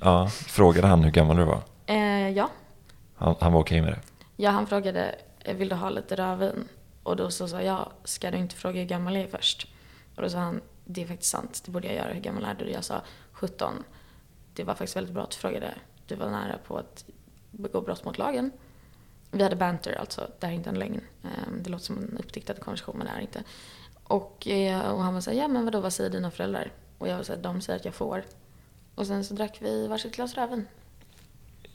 [0.00, 1.62] ja, frågade han hur gammal du var?
[1.86, 2.50] Eh, ja.
[3.16, 4.00] Han, han var okej med det?
[4.36, 6.68] ja, han frågade, eh, vill du ha lite rödvin?
[7.02, 9.66] Och då så sa jag, ska du inte fråga hur gammal jag är först?
[10.16, 12.12] Och då sa han, det är faktiskt sant, det borde jag göra.
[12.12, 12.70] Hur gammal är du?
[12.70, 13.84] Jag sa 17.
[14.54, 15.74] Det var faktiskt väldigt bra att du frågade.
[16.06, 17.04] Du var nära på att
[17.50, 18.52] begå brott mot lagen.
[19.30, 20.30] Vi hade banter, alltså.
[20.40, 21.00] Det här är inte en lögn.
[21.24, 23.42] Ehm, Det låter som en uppdiktad konversation, men det är inte.
[24.10, 26.72] Och, eh, och han var såhär, ja men vadå, vad säger dina föräldrar?
[26.98, 28.24] Och jag var såhär, de säger att jag får.
[28.94, 30.66] Och sen så drack vi varsitt glas rödvin.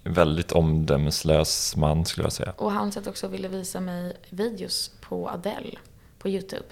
[0.04, 2.52] Väldigt omdömeslös man skulle jag säga.
[2.58, 5.78] Och han satt också och ville visa mig videos på Adele
[6.20, 6.66] på YouTube.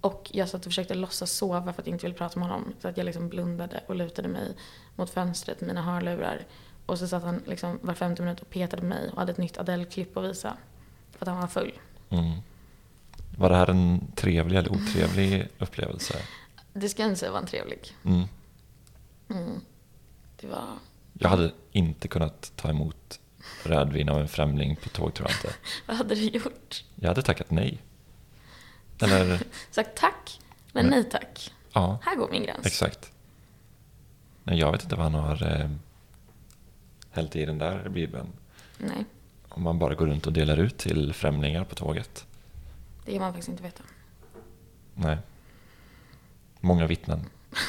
[0.00, 2.72] Och jag satt och försökte låtsas sova för att jag inte ville prata med honom.
[2.82, 4.56] Så att jag liksom blundade och lutade mig
[4.96, 6.46] mot fönstret med mina hörlurar.
[6.86, 9.38] Och så satt han liksom var femte minut och petade på mig och hade ett
[9.38, 10.56] nytt Adele-klipp att visa.
[11.10, 11.72] För att han var full.
[12.10, 12.38] Mm.
[13.36, 16.18] Var det här en trevlig eller otrevlig upplevelse?
[16.72, 17.96] Det ska jag inte säga var en trevlig.
[18.04, 18.22] Mm.
[19.30, 19.60] Mm.
[20.40, 20.64] Det var...
[21.18, 23.20] Jag hade inte kunnat ta emot
[23.64, 25.56] rödvin av en främling på tåg tror jag inte.
[25.86, 26.84] Vad hade du gjort?
[26.94, 27.78] Jag hade tackat nej.
[29.00, 30.40] Eller, Sagt tack,
[30.72, 31.04] men Nej.
[31.04, 31.52] tack.
[31.72, 32.66] ja, Här går min gräns.
[32.66, 33.12] exakt.
[34.44, 35.70] Nej, jag vet inte vad han har eh,
[37.10, 38.26] hällt i den där bibeln.
[38.78, 39.04] Nej,
[39.48, 42.26] Om man bara går runt och delar ut till främlingar på tåget.
[43.04, 43.82] Det kan man faktiskt inte veta.
[44.94, 45.18] Nej.
[46.60, 47.20] Många vittnen.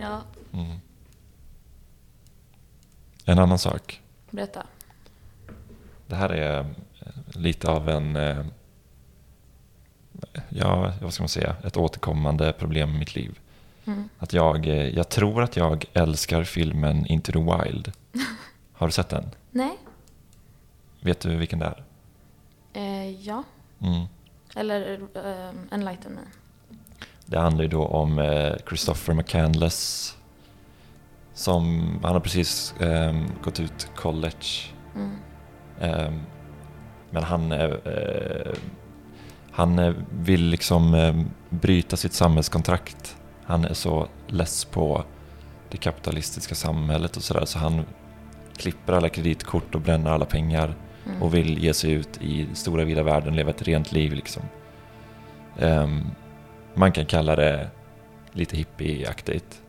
[0.00, 0.76] Ja, Mm.
[3.24, 4.00] En annan sak.
[4.30, 4.66] berätta.
[6.06, 6.66] Det här är eh,
[7.28, 8.46] lite av en, eh,
[10.48, 13.38] ja, vad ska man säga, ett återkommande problem i mitt liv.
[13.84, 14.08] Mm.
[14.18, 17.92] Att jag, eh, jag tror att jag älskar filmen Into the Wild.
[18.72, 19.30] Har du sett den?
[19.50, 19.78] Nej,
[21.00, 21.84] Vet du vilken det är?
[22.78, 23.44] Eh, ja.
[23.80, 24.06] Mm.
[24.54, 26.20] Eller eh, enlighten me.
[27.26, 30.14] Det handlar ju då om eh, Christopher McCandless.
[31.34, 34.72] Som, han har precis eh, gått ut college.
[34.94, 35.16] Mm.
[35.80, 36.12] Eh,
[37.10, 38.54] men han, eh, eh,
[39.52, 43.16] han eh, vill liksom eh, bryta sitt samhällskontrakt.
[43.44, 45.04] Han är så less på
[45.70, 47.84] det kapitalistiska samhället och sådär så han
[48.56, 50.74] klipper alla kreditkort och bränner alla pengar
[51.08, 51.22] Mm.
[51.22, 54.42] och vill ge sig ut i stora vida världen, leva ett rent liv liksom.
[55.58, 56.06] Ehm,
[56.74, 57.70] man kan kalla det
[58.32, 59.62] lite hippieaktigt.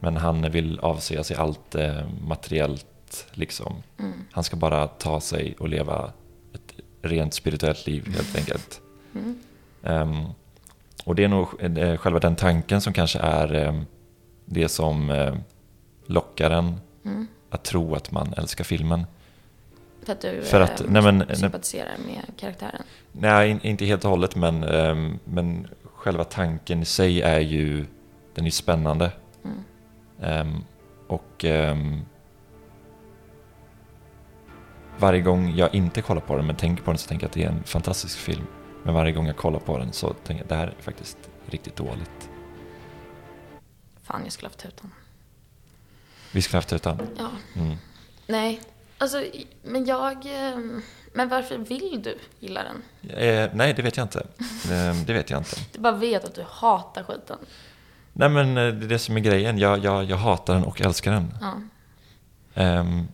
[0.00, 3.74] Men han vill avsäga sig allt eh, materiellt liksom.
[3.98, 4.12] Mm.
[4.32, 6.12] Han ska bara ta sig och leva
[6.54, 8.80] ett rent spirituellt liv helt enkelt.
[9.14, 9.38] Mm.
[9.82, 10.24] Ehm,
[11.04, 13.80] och det är nog eh, själva den tanken som kanske är eh,
[14.44, 15.34] det som eh,
[16.06, 17.26] lockar en Mm.
[17.50, 19.06] att tro att man älskar filmen.
[20.04, 21.36] För att du För att- eh, nej, men- nej.
[21.36, 22.82] sympatiserar med karaktären.
[23.12, 27.76] Nej, in- inte helt och hållet, men, ehm, men själva tanken i sig är ju,
[28.34, 29.12] den är ju spännande.
[29.44, 29.56] Mm.
[30.22, 30.64] Ehm,
[31.06, 32.00] och ehm,
[34.98, 37.34] varje gång jag inte kollar på den men tänker på den så tänker jag att
[37.34, 38.46] det är en fantastisk film.
[38.82, 41.18] Men varje gång jag kollar på den så tänker jag att det här är faktiskt
[41.46, 42.30] riktigt dåligt.
[44.02, 44.90] Fan, jag skulle haft tutan.
[46.32, 46.98] Vi skulle haft utan.
[47.18, 47.30] Ja.
[47.56, 47.76] Mm.
[48.26, 48.60] Nej,
[48.98, 49.24] alltså,
[49.62, 50.12] men jag...
[50.26, 50.58] eh,
[51.12, 53.10] Men varför vill du gilla den?
[53.10, 54.26] Eh, nej, det vet jag inte.
[54.70, 55.56] Eh, det vet jag inte.
[55.72, 57.38] Du bara vet att du hatar skiten.
[58.12, 59.58] Nej men eh, det är det som är grejen.
[59.58, 61.34] Jag, jag, jag hatar den och älskar den.
[61.40, 61.54] Ja.
[62.54, 63.08] Ehm,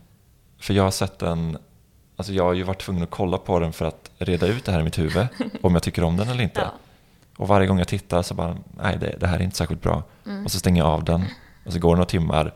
[0.59, 1.57] för jag har sett den,
[2.15, 4.71] alltså jag har ju varit tvungen att kolla på den för att reda ut det
[4.71, 5.27] här i mitt huvud.
[5.61, 6.59] om jag tycker om den eller inte.
[6.61, 6.71] Ja.
[7.37, 10.03] Och varje gång jag tittar så bara, nej det, det här är inte särskilt bra.
[10.25, 10.45] Mm.
[10.45, 11.25] Och så stänger jag av den.
[11.65, 12.53] Och så går det några timmar.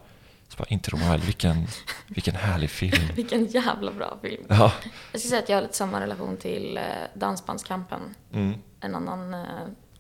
[0.56, 1.68] Så bara, inte Roald, vilken,
[2.08, 3.08] vilken härlig film.
[3.16, 4.46] Vilken jävla bra film.
[4.50, 4.74] Ja.
[5.12, 6.84] Jag skulle säga att jag har lite samma relation till eh,
[7.14, 8.16] Dansbandskampen.
[8.34, 8.54] Mm.
[8.80, 9.42] En annan eh,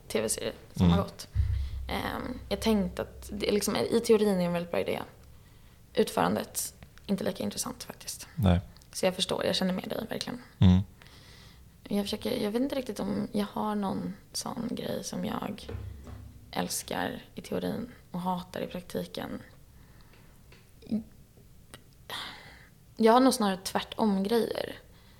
[0.08, 0.97] tv-serie som Mm.
[0.97, 1.28] har gått.
[1.89, 4.99] Ehm, jag tänkte att det liksom, i teorin är en väldigt bra idé.
[5.93, 6.74] Utförandet,
[7.06, 8.28] inte lika intressant faktiskt.
[8.36, 8.60] Nej.
[8.93, 10.41] Så jag förstår, jag känner med dig verkligen.
[10.60, 10.80] Mm.
[11.84, 15.68] Jag, försöker, jag vet inte riktigt om jag har någon sån grej som jag
[16.51, 19.30] älskar i teorin och hatar i praktiken.
[22.98, 24.76] Jag har nog snarare tvärtom grejer.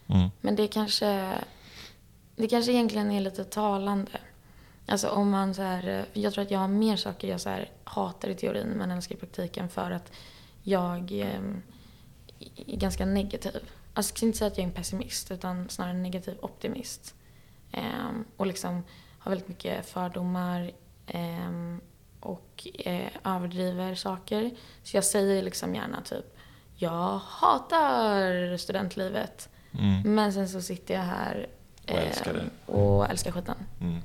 [0.08, 0.30] Mm.
[0.42, 1.38] Men det kanske,
[2.36, 4.12] det kanske egentligen är lite talande.
[4.88, 7.72] Alltså om man så här, jag tror att jag har mer saker jag så här
[7.84, 10.12] hatar i teorin men älskar i praktiken för att
[10.64, 11.42] jag eh,
[12.68, 13.56] är ganska negativ.
[13.94, 17.16] Alltså jag ska inte säga att jag är en pessimist utan snarare en negativ optimist.
[17.72, 18.84] Ehm, och liksom
[19.20, 20.72] har väldigt mycket fördomar
[21.08, 21.82] ehm,
[22.20, 24.52] och eh, överdriver saker.
[24.84, 26.35] Så jag säger liksom gärna typ
[26.76, 29.50] jag hatar studentlivet.
[29.74, 30.16] Mm.
[30.16, 31.48] Men sen så sitter jag här
[31.84, 32.72] Och älskar eh, det.
[32.72, 33.56] och älskar skiten.
[33.82, 34.02] Mm.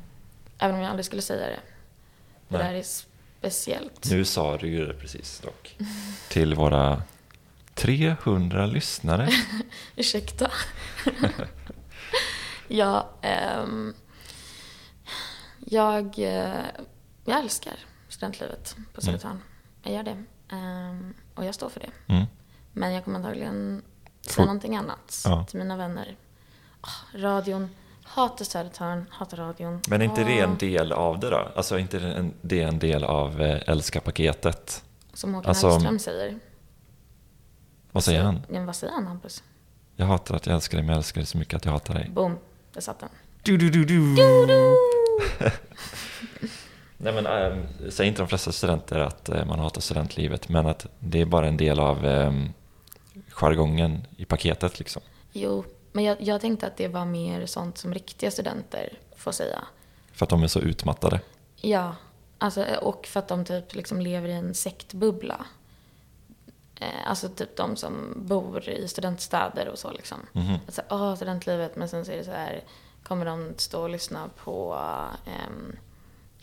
[0.59, 1.61] Även om jag aldrig skulle säga det.
[2.49, 2.73] Det Nej.
[2.73, 4.11] där är speciellt.
[4.11, 5.77] Nu sa du ju det precis dock.
[6.29, 7.03] Till våra
[7.75, 9.29] 300 lyssnare.
[9.97, 10.51] Ursäkta.
[12.69, 13.95] ja, ehm,
[15.67, 16.65] jag, eh,
[17.25, 17.75] jag älskar
[18.09, 19.43] studentlivet på Södertörn.
[19.83, 20.25] Jag gör det.
[20.53, 22.13] Ehm, och jag står för det.
[22.15, 22.27] Mm.
[22.73, 23.83] Men jag kommer antagligen
[24.21, 25.45] säga någonting annat Ja.
[25.49, 26.17] till mina vänner.
[26.81, 27.71] Ah, radion.
[28.03, 29.81] Hatar Södertörn, hatar radion.
[29.89, 31.49] Men är inte det Ah, en del av det då?
[31.57, 34.85] Alltså är inte det en, del av eh, älska-paketet?
[35.13, 36.39] Som Håkan alltså- Hellström säger.
[37.93, 38.41] Vad säger han?
[38.53, 39.43] Ja, vad säger han Hampus?
[39.97, 41.95] Jag hatar att jag älskar dig men jag älskar dig så mycket att jag hatar
[41.95, 42.11] dig.
[42.11, 42.39] Boom,
[42.73, 43.09] där satt den.
[43.43, 44.15] Du, du, du, du.
[46.97, 50.87] Nej men ähm, säger inte de flesta studenter att eh, man hatar studentlivet men att
[50.99, 52.53] det är bara en del av ähm,
[53.33, 55.03] jargongen i paketet liksom.
[55.33, 59.65] Jo, men jag, jag tänkte att det var mer sånt som riktiga studenter får säga.
[60.13, 61.21] För att de är så utmattade.
[61.57, 61.97] Ja,
[62.39, 65.47] alltså, och för att de typ liksom lever i en sektbubbla.
[66.81, 70.19] Eh, alltså typ de som bor i studentstäder och så liksom.
[70.33, 70.59] Mhm.
[70.67, 72.65] Alltså, åh, studentlivet, men sen så är det så här,
[73.03, 74.75] kommer de stå och lyssna på,
[75.27, 75.77] ehm,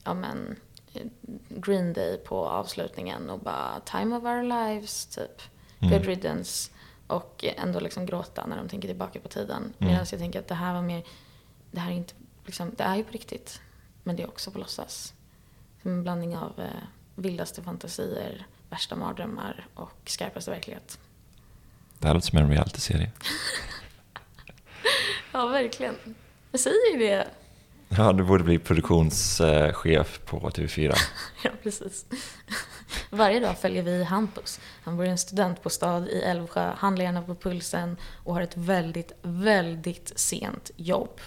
[0.04, 0.56] ja men,
[0.94, 1.02] eh,
[1.50, 5.42] Green Day på avslutningen och bara time of our lives, typ.
[5.80, 5.94] Mm.
[5.94, 6.72] Good riddance.
[7.08, 9.58] Och ändå liksom gråta när de tänker tillbaka på tiden.
[9.58, 9.74] Mm.
[9.78, 11.04] Medan jag tänker att det här var mer,
[11.72, 12.14] det här är inte,
[12.46, 13.62] liksom, det är ju på riktigt.
[14.04, 15.14] Men det är också på låtsas.
[15.82, 16.66] Som en blandning av eh,
[17.16, 21.00] vildaste fantasier, värsta mardrömmar och skarpaste verklighet.
[22.00, 23.12] Det här låter som en realityserie.
[25.32, 25.96] Ja, verkligen.
[26.52, 27.28] Jag säger ju det.
[27.90, 30.96] Ja, du borde bli produktionschef på TV4.
[31.44, 32.06] Ja, precis.
[33.10, 34.60] Varje dag följer vi Hampus.
[34.84, 39.12] Han bor i en studentbostad i Älvsjö, handlar gärna på pulsen och har ett väldigt,
[39.22, 41.20] väldigt sent jobb.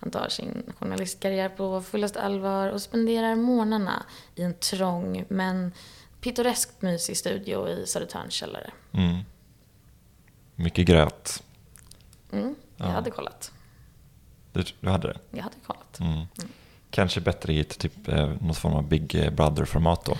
[0.00, 4.02] Han tar sin journalistkarriär på fullaste allvar och spenderar morgnarna
[4.34, 5.72] i en trång men
[6.20, 8.70] pittoreskt mysig studio i Södertörns källare.
[8.92, 9.18] Mm.
[10.54, 11.42] Mycket gröt.
[12.32, 12.92] Mm, jag Ja.
[12.92, 13.52] hade kollat.
[14.52, 15.18] Du, du hade det?
[15.30, 16.00] Jag hade kollat.
[16.00, 16.26] Mm.
[16.90, 20.16] Kanske bättre i ett typ, eh, något form av Big Brother-format då.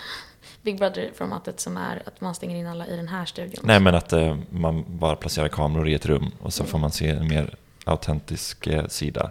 [0.65, 3.61] Big Brother-formatet som är att man stänger in alla i den här studion.
[3.63, 6.91] Nej, men att eh, man bara placerar kameror i ett rum och så får man
[6.93, 7.55] se en mer
[7.85, 9.31] autentisk eh, sida.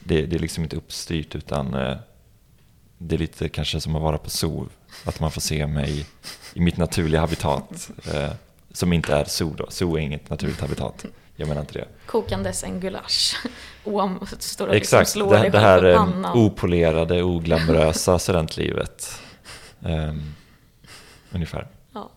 [0.00, 1.96] Det, det är liksom inte uppstyrt utan eh,
[2.98, 4.68] det är lite kanske som att vara på zoo.
[5.04, 6.06] Att man får se mig
[6.54, 7.90] i mitt naturliga habitat.
[8.14, 8.30] Eh,
[8.72, 9.66] som inte är zoo då.
[9.70, 11.04] Zoo är inget naturligt habitat.
[11.36, 11.88] Jag menar inte det.
[12.06, 13.36] Kokandes en gulasch.
[13.84, 16.38] Om står och liksom Exakt, slår det, det här eh, pannan.
[16.38, 19.20] opolerade, oglamorösa studentlivet.
[19.84, 20.34] Ehm,
[21.32, 21.68] ungefär.
[21.92, 22.10] Ja.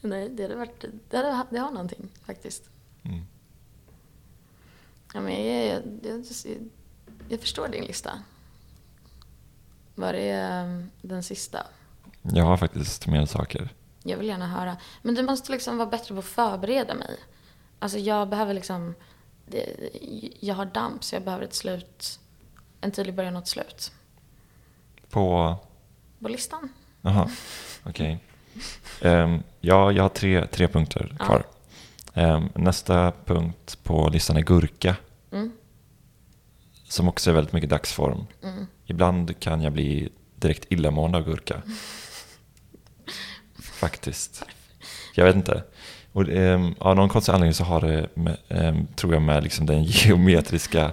[0.00, 2.70] Nej, det hade varit, det, hade, det har någonting faktiskt.
[3.02, 3.26] Mm.
[5.14, 6.24] Ja, men jag, jag, jag,
[7.28, 8.22] jag, förstår din lista.
[9.94, 11.66] Var är um, den sista?
[12.22, 13.68] Jag har faktiskt mer saker.
[14.02, 14.76] Jag vill gärna höra.
[15.02, 17.16] Men du måste liksom vara bättre på att förbereda mig.
[17.78, 18.94] Alltså jag behöver liksom,
[19.46, 19.90] det,
[20.40, 22.20] jag har damp så jag behöver ett slut,
[22.80, 23.92] en tydlig början och ett slut
[25.10, 25.58] På...
[26.28, 26.68] listan.
[27.02, 27.28] Jaha,
[27.84, 28.18] okej.
[29.00, 31.24] Ehm, ja, jag har tre, tre punkter Ja.
[31.24, 31.44] kvar.
[32.14, 34.96] Ehm, nästa punkt på listan är gurka.
[35.32, 35.52] Mm.
[36.88, 38.26] Som också är väldigt mycket dagsform.
[38.42, 38.66] Mm.
[38.86, 41.62] Ibland kan jag bli direkt illamående av gurka.
[43.62, 44.42] Faktiskt.
[45.14, 45.62] Jag vet inte.
[46.12, 49.66] Och, ehm, av någon konstig anledning så har det, med, ehm, tror jag, med liksom
[49.66, 50.92] den geometriska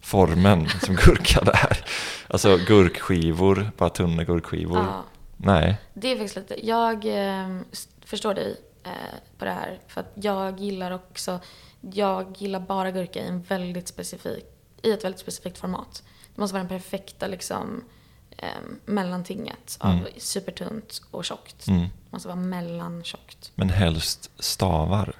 [0.00, 1.79] formen som gurkan är.
[2.30, 4.78] Alltså gurkskivor, bara tunna gurkskivor.
[4.78, 5.04] Ja,
[5.36, 5.78] Nej.
[5.94, 7.60] det är faktiskt lite, jag eh,
[8.04, 8.90] förstår dig eh,
[9.38, 9.78] på det här.
[9.88, 11.40] För att jag gillar också,
[11.80, 14.44] jag gillar bara gurka i en väldigt specifik,
[14.82, 16.02] i ett väldigt specifikt format.
[16.34, 17.84] Det måste vara den perfekta liksom
[18.36, 18.48] eh,
[18.84, 20.04] mellantinget av Mm.
[20.18, 21.66] supertunt och tjockt.
[21.66, 21.80] Mm.
[21.80, 23.52] Det måste vara mellantjockt.
[23.54, 25.12] Men helst stavar.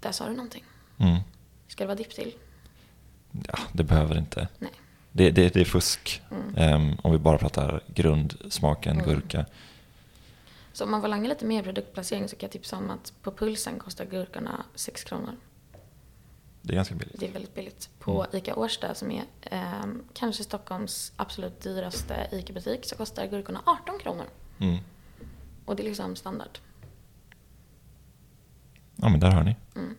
[0.00, 0.64] Där sa du någonting.
[0.98, 1.18] Mm.
[1.68, 2.34] Ska det vara dipp till?
[3.48, 4.48] Ja, det behöver inte.
[4.58, 4.70] Nej.
[5.16, 6.22] Det, det, det är fusk.
[6.30, 6.54] Mm.
[6.56, 9.04] Ehm, om vi bara pratar grundsmaken Mm.
[9.06, 9.46] gurka.
[10.72, 13.30] Så om man vill langa lite mer produktplacering så kan jag tipsa om att på
[13.32, 15.36] Pulsen kostar gurkorna 6 kronor.
[16.62, 17.20] Det är ganska billigt.
[17.20, 17.88] Det är väldigt billigt.
[17.98, 18.36] På Mm.
[18.36, 24.26] ICA Årsta som är eh, kanske Stockholms absolut dyraste ICA-butik så kostar gurkorna 18 kronor.
[24.58, 24.76] Mm.
[25.64, 26.58] Och det är liksom standard.
[28.96, 29.56] Ja, men där har ni.
[29.76, 29.96] Mm.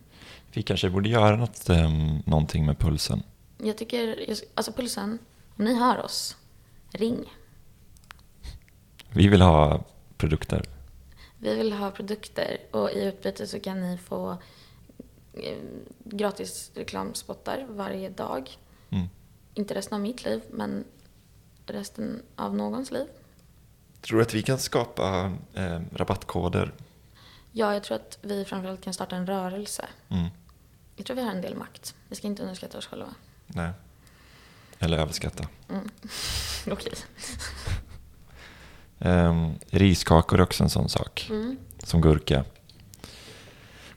[0.53, 3.23] Vi kanske borde göra något, um, någonting med pulsen.
[3.57, 5.19] Jag tycker, alltså Pulsen,
[5.57, 6.37] om ni hör oss,
[6.91, 7.33] ring.
[9.09, 9.83] Vi vill ha
[10.17, 10.63] produkter.
[11.37, 14.37] Vi vill ha produkter och i utbyte så kan ni få
[15.33, 15.57] eh,
[16.03, 18.57] gratis reklamspottar varje dag.
[18.89, 19.07] Mm.
[19.53, 20.85] Inte resten av mitt liv, men
[21.65, 23.05] resten av någons liv.
[24.01, 26.73] Tror du att vi kan skapa eh, rabattkoder?
[27.51, 29.85] Ja, jag tror att vi framförallt kan starta en rörelse.
[30.09, 30.27] Mm.
[30.95, 31.95] Jag tror vi har en del makt.
[32.09, 33.13] Vi ska inte underskatta oss själva.
[33.47, 33.71] Nej.
[34.79, 35.47] Eller överskatta.
[35.69, 35.89] Mm.
[36.71, 36.93] Okej.
[38.99, 41.27] Ehm, riskakor är också en sån sak.
[41.29, 41.57] Mm.
[41.83, 42.43] Som gurka.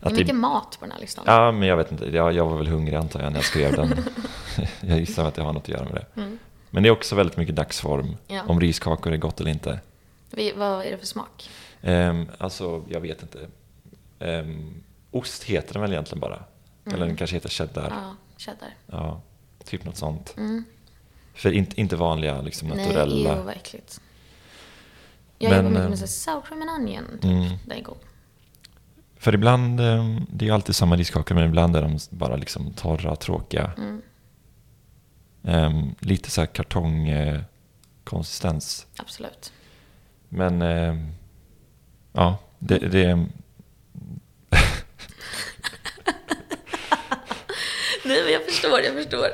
[0.01, 1.25] Det är Att mycket mat på den här listan.
[1.27, 2.05] Ja, men jag vet inte.
[2.05, 4.05] Jag, jag var väl hungrig antar jag när jag skrev den.
[4.81, 6.21] jag gissar att det har något att göra med det.
[6.21, 6.39] Mm.
[6.71, 8.17] Men det är också väldigt mycket dagsform.
[8.27, 8.43] Ja.
[8.47, 9.81] Om riskakor är gott eller inte.
[10.31, 11.51] Vi, vad är det för smak?
[11.83, 13.47] Um, alltså, jag vet inte.
[14.19, 16.45] Ehm, ost heter den väl egentligen bara?
[16.87, 17.91] Eller den kanske heter cheddar.
[17.91, 18.75] Ja, cheddar.
[18.87, 19.21] Ja,
[19.71, 20.35] typ något sånt.
[20.37, 20.65] Mm.
[21.35, 23.31] För inte, inte vanliga liksom Nej, naturella.
[23.31, 24.01] ew, vad äckligt.
[25.39, 27.05] Jag jobbar mycket eh, med så här sour cream and onion.
[27.13, 27.25] Typ.
[27.25, 27.57] Mm.
[27.67, 27.97] Det är god.
[29.17, 33.17] För ibland, ehm, det är alltid samma riskakor men ibland är de bara liksom torra,
[33.17, 33.73] tråkiga.
[33.79, 34.03] Mm.
[35.45, 38.87] Ehm, lite så här kartongkonsistens.
[38.97, 39.53] Absolut.
[40.29, 41.13] Men ehm,
[42.13, 43.27] ja, det, det
[48.11, 49.27] Nej, men jag förstår, jag förstår.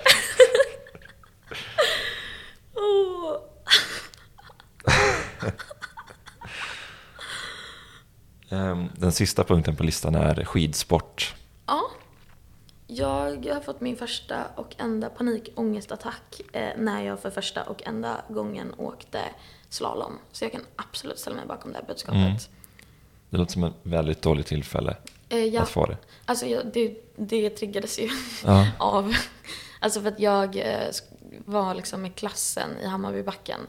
[8.51, 11.35] Ehm, den sista punkten på listan är skidsport.
[11.67, 11.83] Ja.
[12.87, 18.21] Jag har fått min första och enda panikångestattack eh, när jag för första och enda
[18.29, 19.21] gången åkte
[19.69, 20.19] slalom.
[20.33, 22.21] Så jag kan absolut ställa mig bakom det här budskapet.
[22.21, 22.37] Mm.
[23.31, 24.97] Det låter som ett väldigt dåligt tillfälle
[25.29, 25.97] Eh, ja, att få det.
[26.25, 28.09] alltså jag, det, det triggades ju
[28.45, 28.69] Ja.
[28.79, 29.15] av,
[29.81, 30.91] alltså för att jag eh,
[31.45, 33.61] var liksom i klassen i Hammarbybacken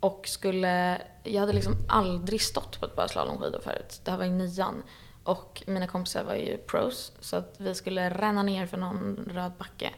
[0.00, 4.00] och skulle, jag hade liksom aldrig stått på ett par slalomskidor förut.
[4.04, 4.82] Det här var i nian.
[5.24, 9.52] Och mina kompisar var ju pros, så att vi skulle ränna ner för någon röd
[9.58, 9.90] backe.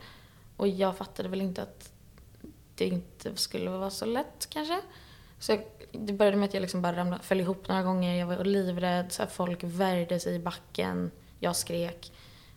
[0.56, 1.92] Och jag fattade väl inte att
[2.74, 4.80] det inte skulle vara så lätt kanske.
[5.38, 8.18] Så jag, det började med att jag liksom bara ramlade, föll ihop några gånger.
[8.18, 11.10] Jag var livrädd, så här, folk värjde sig i backen.
[11.38, 12.12] Jag skrek.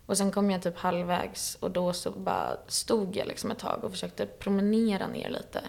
[0.06, 3.84] Och sen kom jag typ halvvägs och då så bara stod jag liksom ett tag
[3.84, 5.62] och försökte promenera ner lite.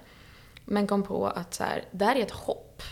[0.65, 2.83] Men kom på att så här, det här är ett hopp.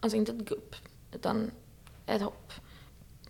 [0.00, 0.76] Alltså inte ett gupp,
[1.12, 1.50] utan
[2.06, 2.52] ett hopp.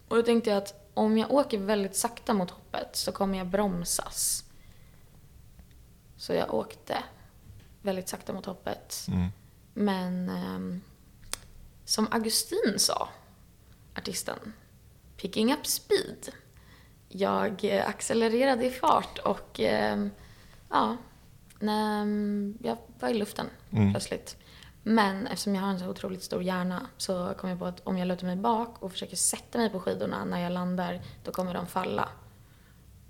[0.08, 3.46] Och då tänkte jag att om jag åker väldigt sakta mot hoppet så kommer jag
[3.46, 4.44] bromsas.
[6.16, 6.96] Så jag åkte
[7.82, 9.06] väldigt sakta mot hoppet.
[9.08, 9.28] Mm.
[9.78, 10.80] Men ehm,
[11.84, 13.08] som Augustin sa,
[13.96, 14.52] artisten,
[15.16, 16.28] picking up speed.
[17.08, 20.10] Jag eh, accelererade i fart och ehm,
[20.70, 20.96] ja,
[21.58, 22.06] när,
[22.66, 23.90] jag var i luften Mm.
[23.92, 24.36] plötsligt.
[24.82, 27.98] Men eftersom jag har en så otroligt stor hjärna så kom jag på att om
[27.98, 31.54] jag lutar mig bak och försöker sätta mig på skidorna när jag landar, då kommer
[31.54, 32.08] de falla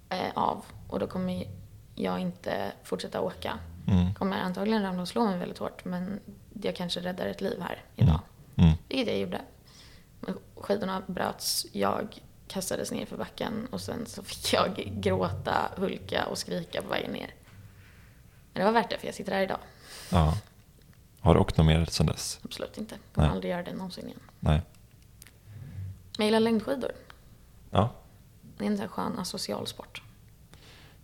[0.09, 0.65] eh, av.
[0.89, 1.47] Och då kommer
[1.95, 3.59] jag inte fortsätta åka.
[3.87, 4.15] Mm.
[4.15, 6.21] Kommer antagligen ramla och slå mig väldigt hårt, men
[6.63, 8.21] jag kanske räddar ett liv här idag.
[8.57, 8.75] Mm.
[8.89, 9.41] Vilket jag gjorde.
[10.57, 16.39] Skidorna bröts, jag kastades ner för backen och sen så fick jag gråta, hulka och
[16.39, 17.35] skrika på vägen ner.
[18.53, 19.59] Men det var värt det för jag sitter här idag.
[20.11, 20.39] Ja.
[21.21, 22.41] Har du åkt något mer sedan dess?
[22.45, 22.95] Absolut inte.
[23.15, 23.35] Kommer Nej.
[23.35, 24.21] aldrig göra det någonsin igen.
[24.41, 24.63] Nej.
[26.19, 26.91] Men jag gillar längdskidor.
[27.71, 27.95] Ja.
[28.59, 30.03] Det är en sån här skön asocial sport.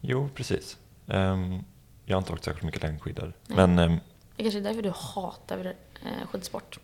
[0.00, 0.76] Jo, precis.
[1.06, 1.64] Ehm,
[2.04, 3.32] jag har inte åkt särskilt mycket längdskidor.
[3.46, 3.56] Nej.
[3.56, 4.00] Men ehm,
[4.36, 5.74] Det kanske är därför du hatar
[6.04, 6.78] eh, skidsport.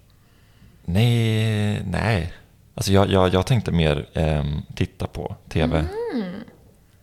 [0.85, 2.33] nej, nej.
[2.75, 5.85] Alltså jag, jag, jag tänkte mer ehm, titta på tv
[6.15, 6.35] Mm.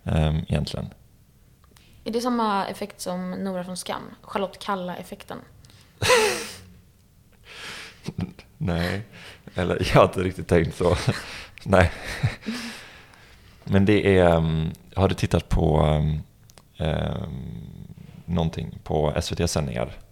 [0.03, 0.89] ehm, egentligen.
[2.03, 4.03] Är det samma effekt som Nora från Skam?
[4.21, 5.37] Charlotte Kalla-effekten?
[8.57, 9.01] Nej,
[9.55, 10.97] eller jag har inte riktigt tänkt så.
[11.63, 11.91] Nej.
[13.63, 15.79] Men det är, ehm, har du tittat på
[16.77, 17.67] um,
[18.25, 19.83] någonting på SVT-sändningar?
[19.83, 20.04] Mm,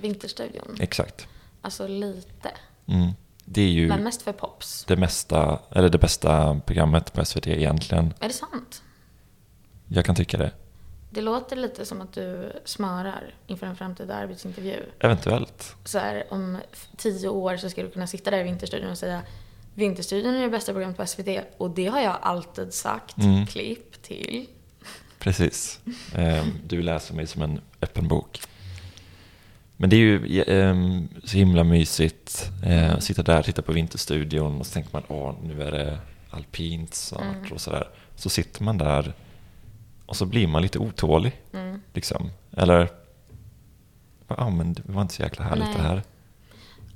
[0.00, 0.76] Vinterstudion?
[0.80, 1.26] Exakt.
[1.62, 2.50] Alltså lite.
[2.86, 3.10] Mm.
[3.44, 4.84] Det är ju Men mest för pops.
[4.84, 8.14] det mesta, eller det bästa programmet på SVT egentligen.
[8.20, 8.82] Är det sant?
[9.88, 10.50] Jag kan tycka det.
[11.10, 14.82] Det låter lite som att du smörar inför en framtida arbetsintervju.
[15.00, 15.76] Eventuellt.
[15.84, 16.58] Så här, om
[16.96, 19.22] tio år så ska du kunna sitta där i Vinterstudion och säga
[19.74, 23.16] Vinterstudion är det bästa programmet på SVT och det har jag alltid sagt.
[23.18, 23.46] Mm.
[23.46, 24.46] Klipp till.
[25.18, 25.80] Precis.
[26.14, 28.40] Ehm, Du läser mig som en öppen bok.
[29.80, 32.50] Men det är ju ehm, så himla mysigt
[32.96, 35.98] att sitta där titta på Vinterstudion och så tänker man åh, nu är det
[36.30, 37.52] alpint snart Mm.
[37.52, 37.88] och sådär.
[38.16, 39.14] Så sitter man där
[40.06, 41.42] och så blir man lite otålig.
[41.52, 41.82] Mm.
[41.94, 42.30] Liksom.
[42.56, 42.88] Eller,
[44.28, 45.76] ja men det var inte så jäkla härligt Nej.
[45.76, 46.02] det här.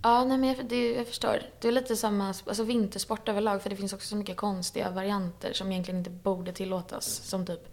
[0.02, 1.42] Ja, nej, men jag, det, jag förstår.
[1.60, 5.52] Det är lite samma, alltså vintersport överlag, för det finns också så mycket konstiga varianter
[5.52, 7.06] som egentligen inte borde tillåtas.
[7.06, 7.72] Som typ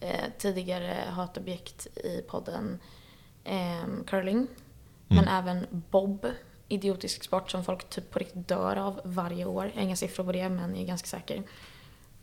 [0.00, 2.78] eh, tidigare hatobjekt i podden
[3.48, 4.46] eh, curling.
[5.08, 6.26] Men även bob,
[6.68, 9.64] idiotisk sport som folk typ på riktigt dör av varje år.
[9.66, 11.42] Jag har inga siffror på det, men jag är ganska säker.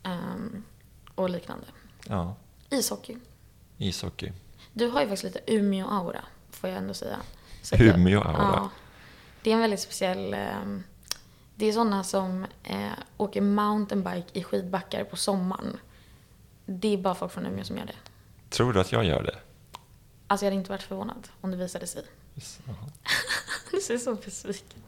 [0.04, 0.64] Ehm,
[1.16, 1.66] och liknande.
[2.08, 2.36] Ja,
[2.70, 3.18] Ishockey.
[3.78, 4.32] ishockey.
[4.74, 7.18] Du har ju faktiskt lite Umeå-aura, får jag ändå säga.
[7.72, 8.38] Umeå-aura?
[8.38, 8.70] Ja.
[9.44, 10.34] Det är en väldigt speciell...
[10.34, 10.84] ehm,
[11.56, 15.78] det är sådana som eh, åker mountainbike i skidbackar på sommaren.
[16.66, 17.96] Det är bara folk från Umeå som gör det.
[18.50, 19.36] Tror du att jag gör det?
[20.28, 22.04] Alltså jag hade inte varit förvånad om det visade sig.
[23.72, 24.80] Du ser så besviken.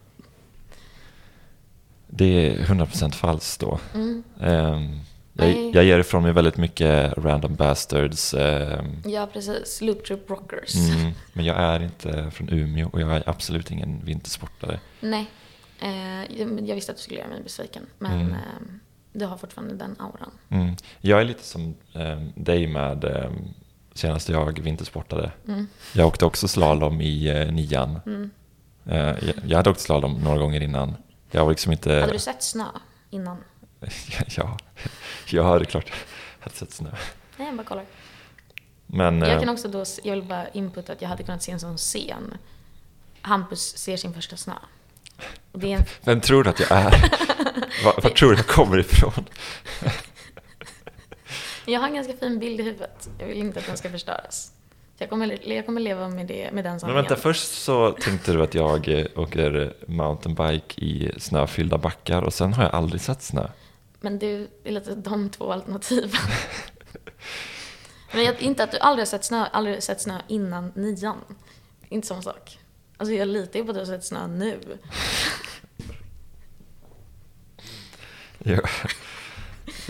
[2.07, 3.79] Det är 100% falskt då.
[3.93, 4.23] Mm.
[4.41, 4.99] Ehm,
[5.33, 8.33] jag, jag ger ifrån mig väldigt mycket random bastards.
[8.33, 9.81] ehm, Ja, precis.
[9.81, 10.75] Loop Troop Rockers.
[10.75, 14.79] mm, men jag är inte från Umeå och jag är absolut ingen vintersportare.
[14.99, 15.25] Nej.
[15.79, 17.85] Eh, jag jag visste att du skulle göra mig besviken.
[17.99, 18.33] Men Mm.
[18.33, 18.79] ehm,
[19.13, 20.31] du har fortfarande den auran.
[20.49, 20.75] Mm.
[21.01, 23.53] Jag är lite som um, dig med um,
[23.97, 25.31] senast jag vintersportade.
[25.47, 25.67] Mm.
[25.93, 27.99] Jag åkte också slalom i uh, nian.
[28.05, 28.29] Mm.
[28.85, 30.95] Eh, jag, jag hade åkt slalom några gånger innan.
[31.31, 31.93] Jag var liksom inte...
[31.93, 32.65] Hade du sett snö
[33.09, 33.37] innan?
[34.37, 34.57] ja,
[35.29, 35.91] jag hade klart
[36.39, 36.89] hade sett snö.
[37.37, 37.85] Nej, jag bara kollar.
[38.85, 41.51] Men Jag eh, kan också då, jag vill bara inputta att jag hade kunnat se
[41.51, 42.37] en sån scen.
[43.21, 44.53] Hampus ser sin första snö.
[45.61, 46.91] En, vem tror du att jag är?
[47.85, 49.25] var, var tror du jag kommer ifrån?
[51.67, 53.09] jag har en ganska fin bild i huvudet.
[53.19, 54.51] Jag vill inte att den ska förstöras.
[54.97, 57.03] Jag kommer, jag kommer leva med, det, med den Men sanningen.
[57.03, 62.53] vänta, först så tänkte du att jag eh, åker mountainbike i snöfyllda backar och sen
[62.53, 63.47] har jag aldrig sett snö.
[63.99, 66.09] Men det är lite de två alternativen.
[68.13, 71.17] Men jag, inte att du aldrig har sett snö, aldrig sett snö innan nian.
[71.89, 72.59] Inte samma sak.
[72.97, 74.59] Alltså jag litar ju på att du har sett snö nu.
[78.39, 78.59] Ja.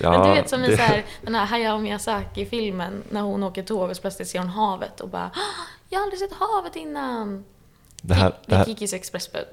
[0.01, 3.63] Men du vet som i det- så här, den här Hayao Miyazaki-filmen när hon åker
[3.63, 6.75] tåg och så plötsligt ser hon havet och bara "Ah, Jag har aldrig sett havet
[6.75, 7.45] innan.
[8.01, 9.47] Det här, Det det är Kikis expressbud.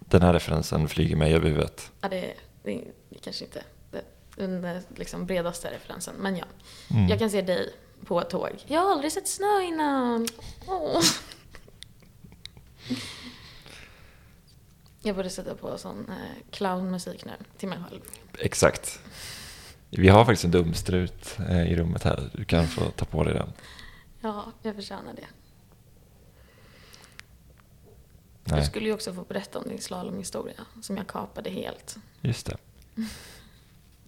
[0.00, 1.90] den här referensen flyger mig över huvudet.
[2.00, 3.62] Ja, det, det, det kanske inte
[4.36, 6.44] den eh, liksom bredaste referensen, men ja.
[6.90, 7.08] Mm.
[7.08, 7.74] Jag kan se dig
[8.06, 8.64] på ett tåg.
[8.66, 10.28] Jag har aldrig sett snö innan.
[10.66, 11.00] Åh.
[15.02, 18.00] Jag borde sätta på sån eh, clownmusik nu till mig själv.
[18.38, 19.00] Exakt.
[19.98, 22.30] Vi har faktiskt en dumstrut eh, i rummet här.
[22.32, 23.52] Du kan få ta på dig den.
[24.20, 25.26] Ja, jag förtjänar det.
[28.44, 31.96] Nej, Du skulle ju också få berätta om din slalomhistoria som jag kapade helt.
[32.20, 32.56] just det.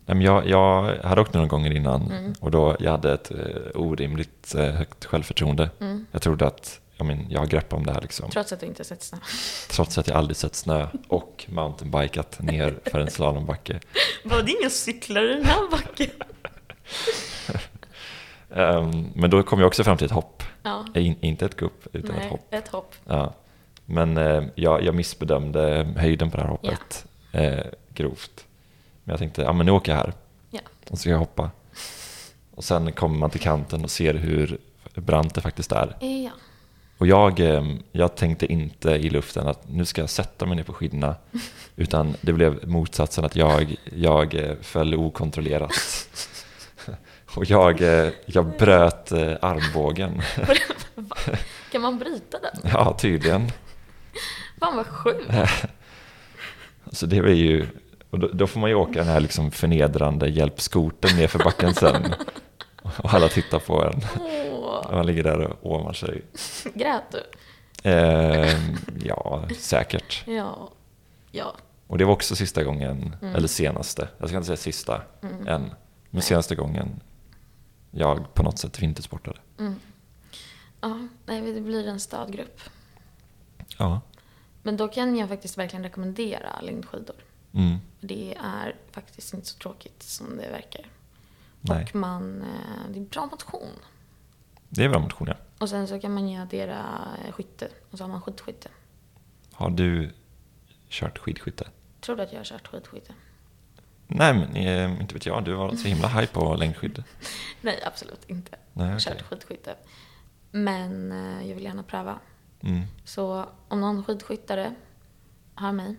[0.08, 2.34] Nej, men jag, jag hade åkt några gånger innan Mm.
[2.40, 3.36] och då jag hade ett eh,
[3.74, 5.70] orimligt eh, högt självförtroende.
[5.80, 6.06] Mm.
[6.12, 8.30] Jag trodde att jag, men, jag har grepp om det här liksom.
[8.30, 9.18] Trots att du inte sett snö.
[9.70, 13.80] Trots att jag aldrig sett snö och mountainbikat ner för en slalombacke.
[14.28, 16.10] Var det inga cyklar i den här backen?
[18.54, 20.42] Ehm, men då kom jag också fram till ett hopp.
[20.62, 20.84] Ja.
[20.94, 22.46] Eh, In, inte ett gupp, utan ett Nej, hopp.
[22.54, 22.94] ett hopp.
[23.06, 23.34] Ja.
[23.84, 27.64] Men eh, jag, jag missbedömde höjden på det här hoppet eh,
[27.94, 28.44] grovt.
[29.04, 30.12] Men jag tänkte, ja men nu åker jag här.
[30.50, 30.60] Ja.
[30.82, 31.50] Och så ska jag hoppa.
[32.54, 34.58] Och sen kommer man till kanten och ser hur
[34.94, 35.96] brant det faktiskt är.
[36.00, 36.30] Ja.
[36.98, 40.62] Och jag, eh, jag tänkte inte i luften att nu ska jag sätta mig ner
[40.62, 41.14] på skidorna.
[41.76, 45.72] Utan det blev motsatsen att jag, jag eh, föll okontrollerat.
[47.34, 50.22] Och jag, eh, jag bröt armbågen.
[51.72, 52.70] Kan man bryta den?
[52.72, 53.52] Ja, tydligen.
[54.60, 55.30] Fan vad sjukt.
[56.92, 57.66] Så det var ju,
[58.10, 61.74] och då, då får man ju åka den här liksom förnedrande hjälpskoten ner för backen
[61.74, 62.14] sen.
[62.82, 64.00] Och alla tittar på en.
[64.78, 66.22] Och man ligger där och åmar sig.
[66.74, 67.22] grät du?
[67.90, 68.60] Eh,
[69.04, 70.24] ja, säkert.
[70.26, 70.70] Ja.
[71.30, 71.54] Ja.
[71.86, 73.34] Och det var också sista gången, Mm.
[73.34, 75.02] eller senaste, jag ska inte säga sista
[75.46, 75.70] än,
[76.10, 77.00] men senaste gången
[77.90, 79.38] jag på något sätt vintersportade.
[80.80, 82.60] Ja, nej, det blir en stadgrupp.
[83.78, 84.00] Ja.
[84.62, 87.16] Men då kan jag faktiskt verkligen rekommendera längdskidor.
[87.54, 87.76] Mm.
[88.00, 90.86] Det är faktiskt inte så tråkigt som det verkar.
[91.60, 91.84] Nej.
[91.84, 93.68] Och man, eh, det är bra motion.
[94.68, 95.34] Det är bra motion, ja.
[95.58, 97.68] Och sen så kan man ju addera skytte.
[97.90, 98.68] Och så har man skidskytte.
[99.52, 100.10] Har du
[100.88, 101.68] kört skidskytte?
[102.00, 103.14] Tror du att jag har kört skidskytte?
[104.06, 105.44] Nej, men eh, inte vet jag.
[105.44, 107.04] Du var så himla high på längdskidor.
[107.60, 108.56] Nej, absolut inte.
[108.72, 109.00] Nej, okej.
[109.00, 109.76] kört skidskytte.
[110.50, 112.18] Men eh, jag vill gärna pröva.
[112.60, 112.82] Mm.
[113.04, 114.74] Så om någon skidskyttare
[115.54, 115.96] hör mig,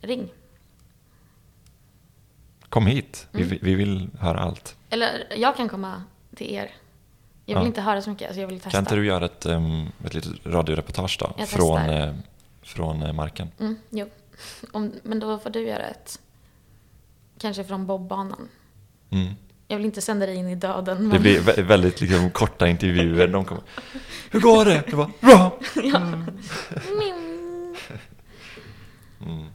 [0.00, 0.32] ring.
[2.68, 3.48] Kom hit, Mm.
[3.48, 4.76] vi, vi vill höra allt.
[4.90, 6.02] Eller jag kan komma
[6.36, 6.70] till er.
[7.46, 7.66] Jag vill Ja.
[7.66, 8.70] inte höra så mycket, alltså jag vill testa.
[8.70, 11.34] Kan inte du göra ett, um, ett litet radioreportage då?
[11.38, 12.14] Jag från, eh,
[12.62, 13.48] från eh, marken?
[13.60, 14.06] Mm, jo.
[14.72, 16.20] Om, men då får du göra ett.
[17.38, 18.48] Kanske från bobbanan.
[19.10, 19.34] Mm.
[19.68, 20.96] Jag vill inte sända dig in i döden.
[20.96, 21.22] Det Men...
[21.22, 23.28] blir vä- väldigt liksom, korta intervjuer.
[23.28, 23.62] De kommer,
[24.30, 24.82] Hur går det?
[24.86, 25.58] Jag bara, bra!
[26.98, 27.76] Min.
[29.26, 29.46] Mm.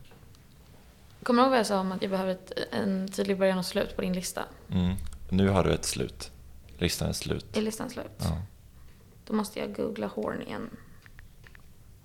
[1.24, 3.66] Kommer du ihåg vad jag sa om att jag behöver ett, en tydlig början och
[3.66, 4.44] slut på din lista?
[4.72, 4.96] Mm.
[5.30, 6.32] Nu har du ett slut.
[6.78, 7.58] Listan är slut.
[7.58, 8.12] Är listan slut?
[8.18, 8.42] Ja.
[9.26, 10.70] Då måste jag googla horn igen.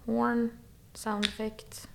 [0.05, 0.51] Horn,
[0.94, 1.89] sound effect.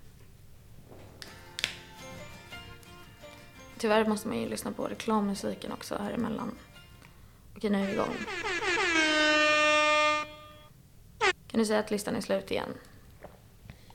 [3.78, 6.52] Tyvärr måste man ju lyssna på reklammusiken också här emellan.
[7.56, 8.16] Okej, nu är vi igång.
[11.48, 12.74] Kan du säga att listan är slut igen?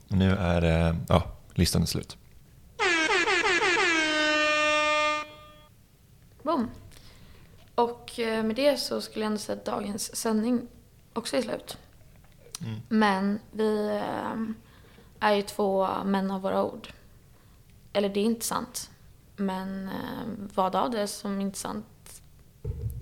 [0.09, 2.17] Nu är eh, ja, listan är slut.
[7.83, 10.69] Och eh, med det så skulle jag ändå säga att dagens sändning
[11.13, 11.79] också är slut.
[12.89, 16.89] Men vi eh, är ju två män av våra ord.
[17.93, 18.91] Eller det är inte sant.
[19.37, 22.23] Men eh, vad av det som är inte sant,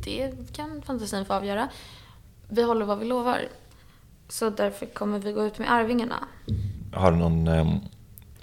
[0.04, 1.68] det kan fantasin få avgöra.
[2.48, 3.48] Vi håller vad vi lovar.
[4.28, 6.28] Så därför kommer vi gå ut med Arvingarna.
[6.94, 7.74] Har du någon eh,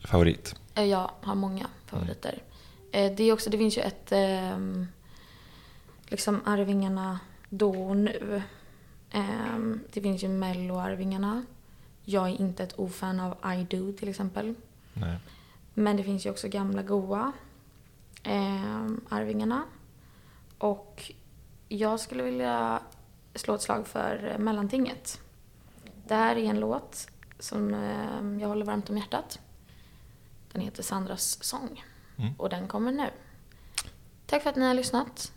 [0.03, 0.55] favorit?
[0.75, 2.43] Eh, Jag har många favoriter.
[2.91, 4.87] Eh, Det, är också, det finns ju ett ehm,
[6.07, 7.19] liksom Arvingarna
[7.49, 8.41] då och nu.
[9.11, 11.45] Ehm, Det finns ju Mello-Arvingarna.
[12.03, 14.55] Jag är inte ett ofan av I Do till exempel.
[14.93, 15.17] Nej.
[15.73, 17.31] Men det finns ju också gamla goa
[18.23, 19.63] ehm, Arvingarna.
[20.57, 21.11] Och
[21.67, 22.81] jag skulle vilja
[23.35, 25.21] slå ett slag för Mellantinget.
[26.07, 27.07] Det här är en låt
[27.39, 29.39] som ehm, jag håller varmt om hjärtat.
[30.51, 31.83] Den heter Sandras sång.
[32.17, 32.33] Mm.
[32.37, 33.09] Och den kommer nu.
[34.25, 35.31] Tack för att ni har lyssnat.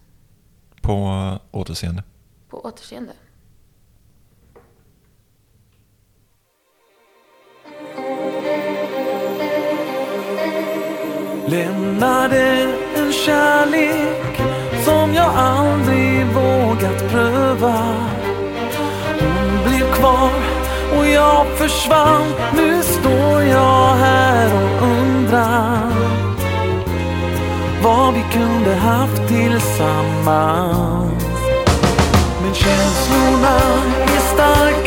[0.80, 2.02] På återseende.
[2.48, 3.12] På återseende.
[11.46, 14.40] Lämnade en kärlek
[14.84, 17.96] som jag aldrig vågat pröva.
[19.20, 20.30] Hon blev kvar
[20.98, 22.26] och jag försvann.
[22.56, 25.79] Nu står jag här och undrar
[27.82, 31.24] vad vi kunde haft tillsammans.
[32.42, 33.58] Men känslorna
[34.04, 34.79] är starka,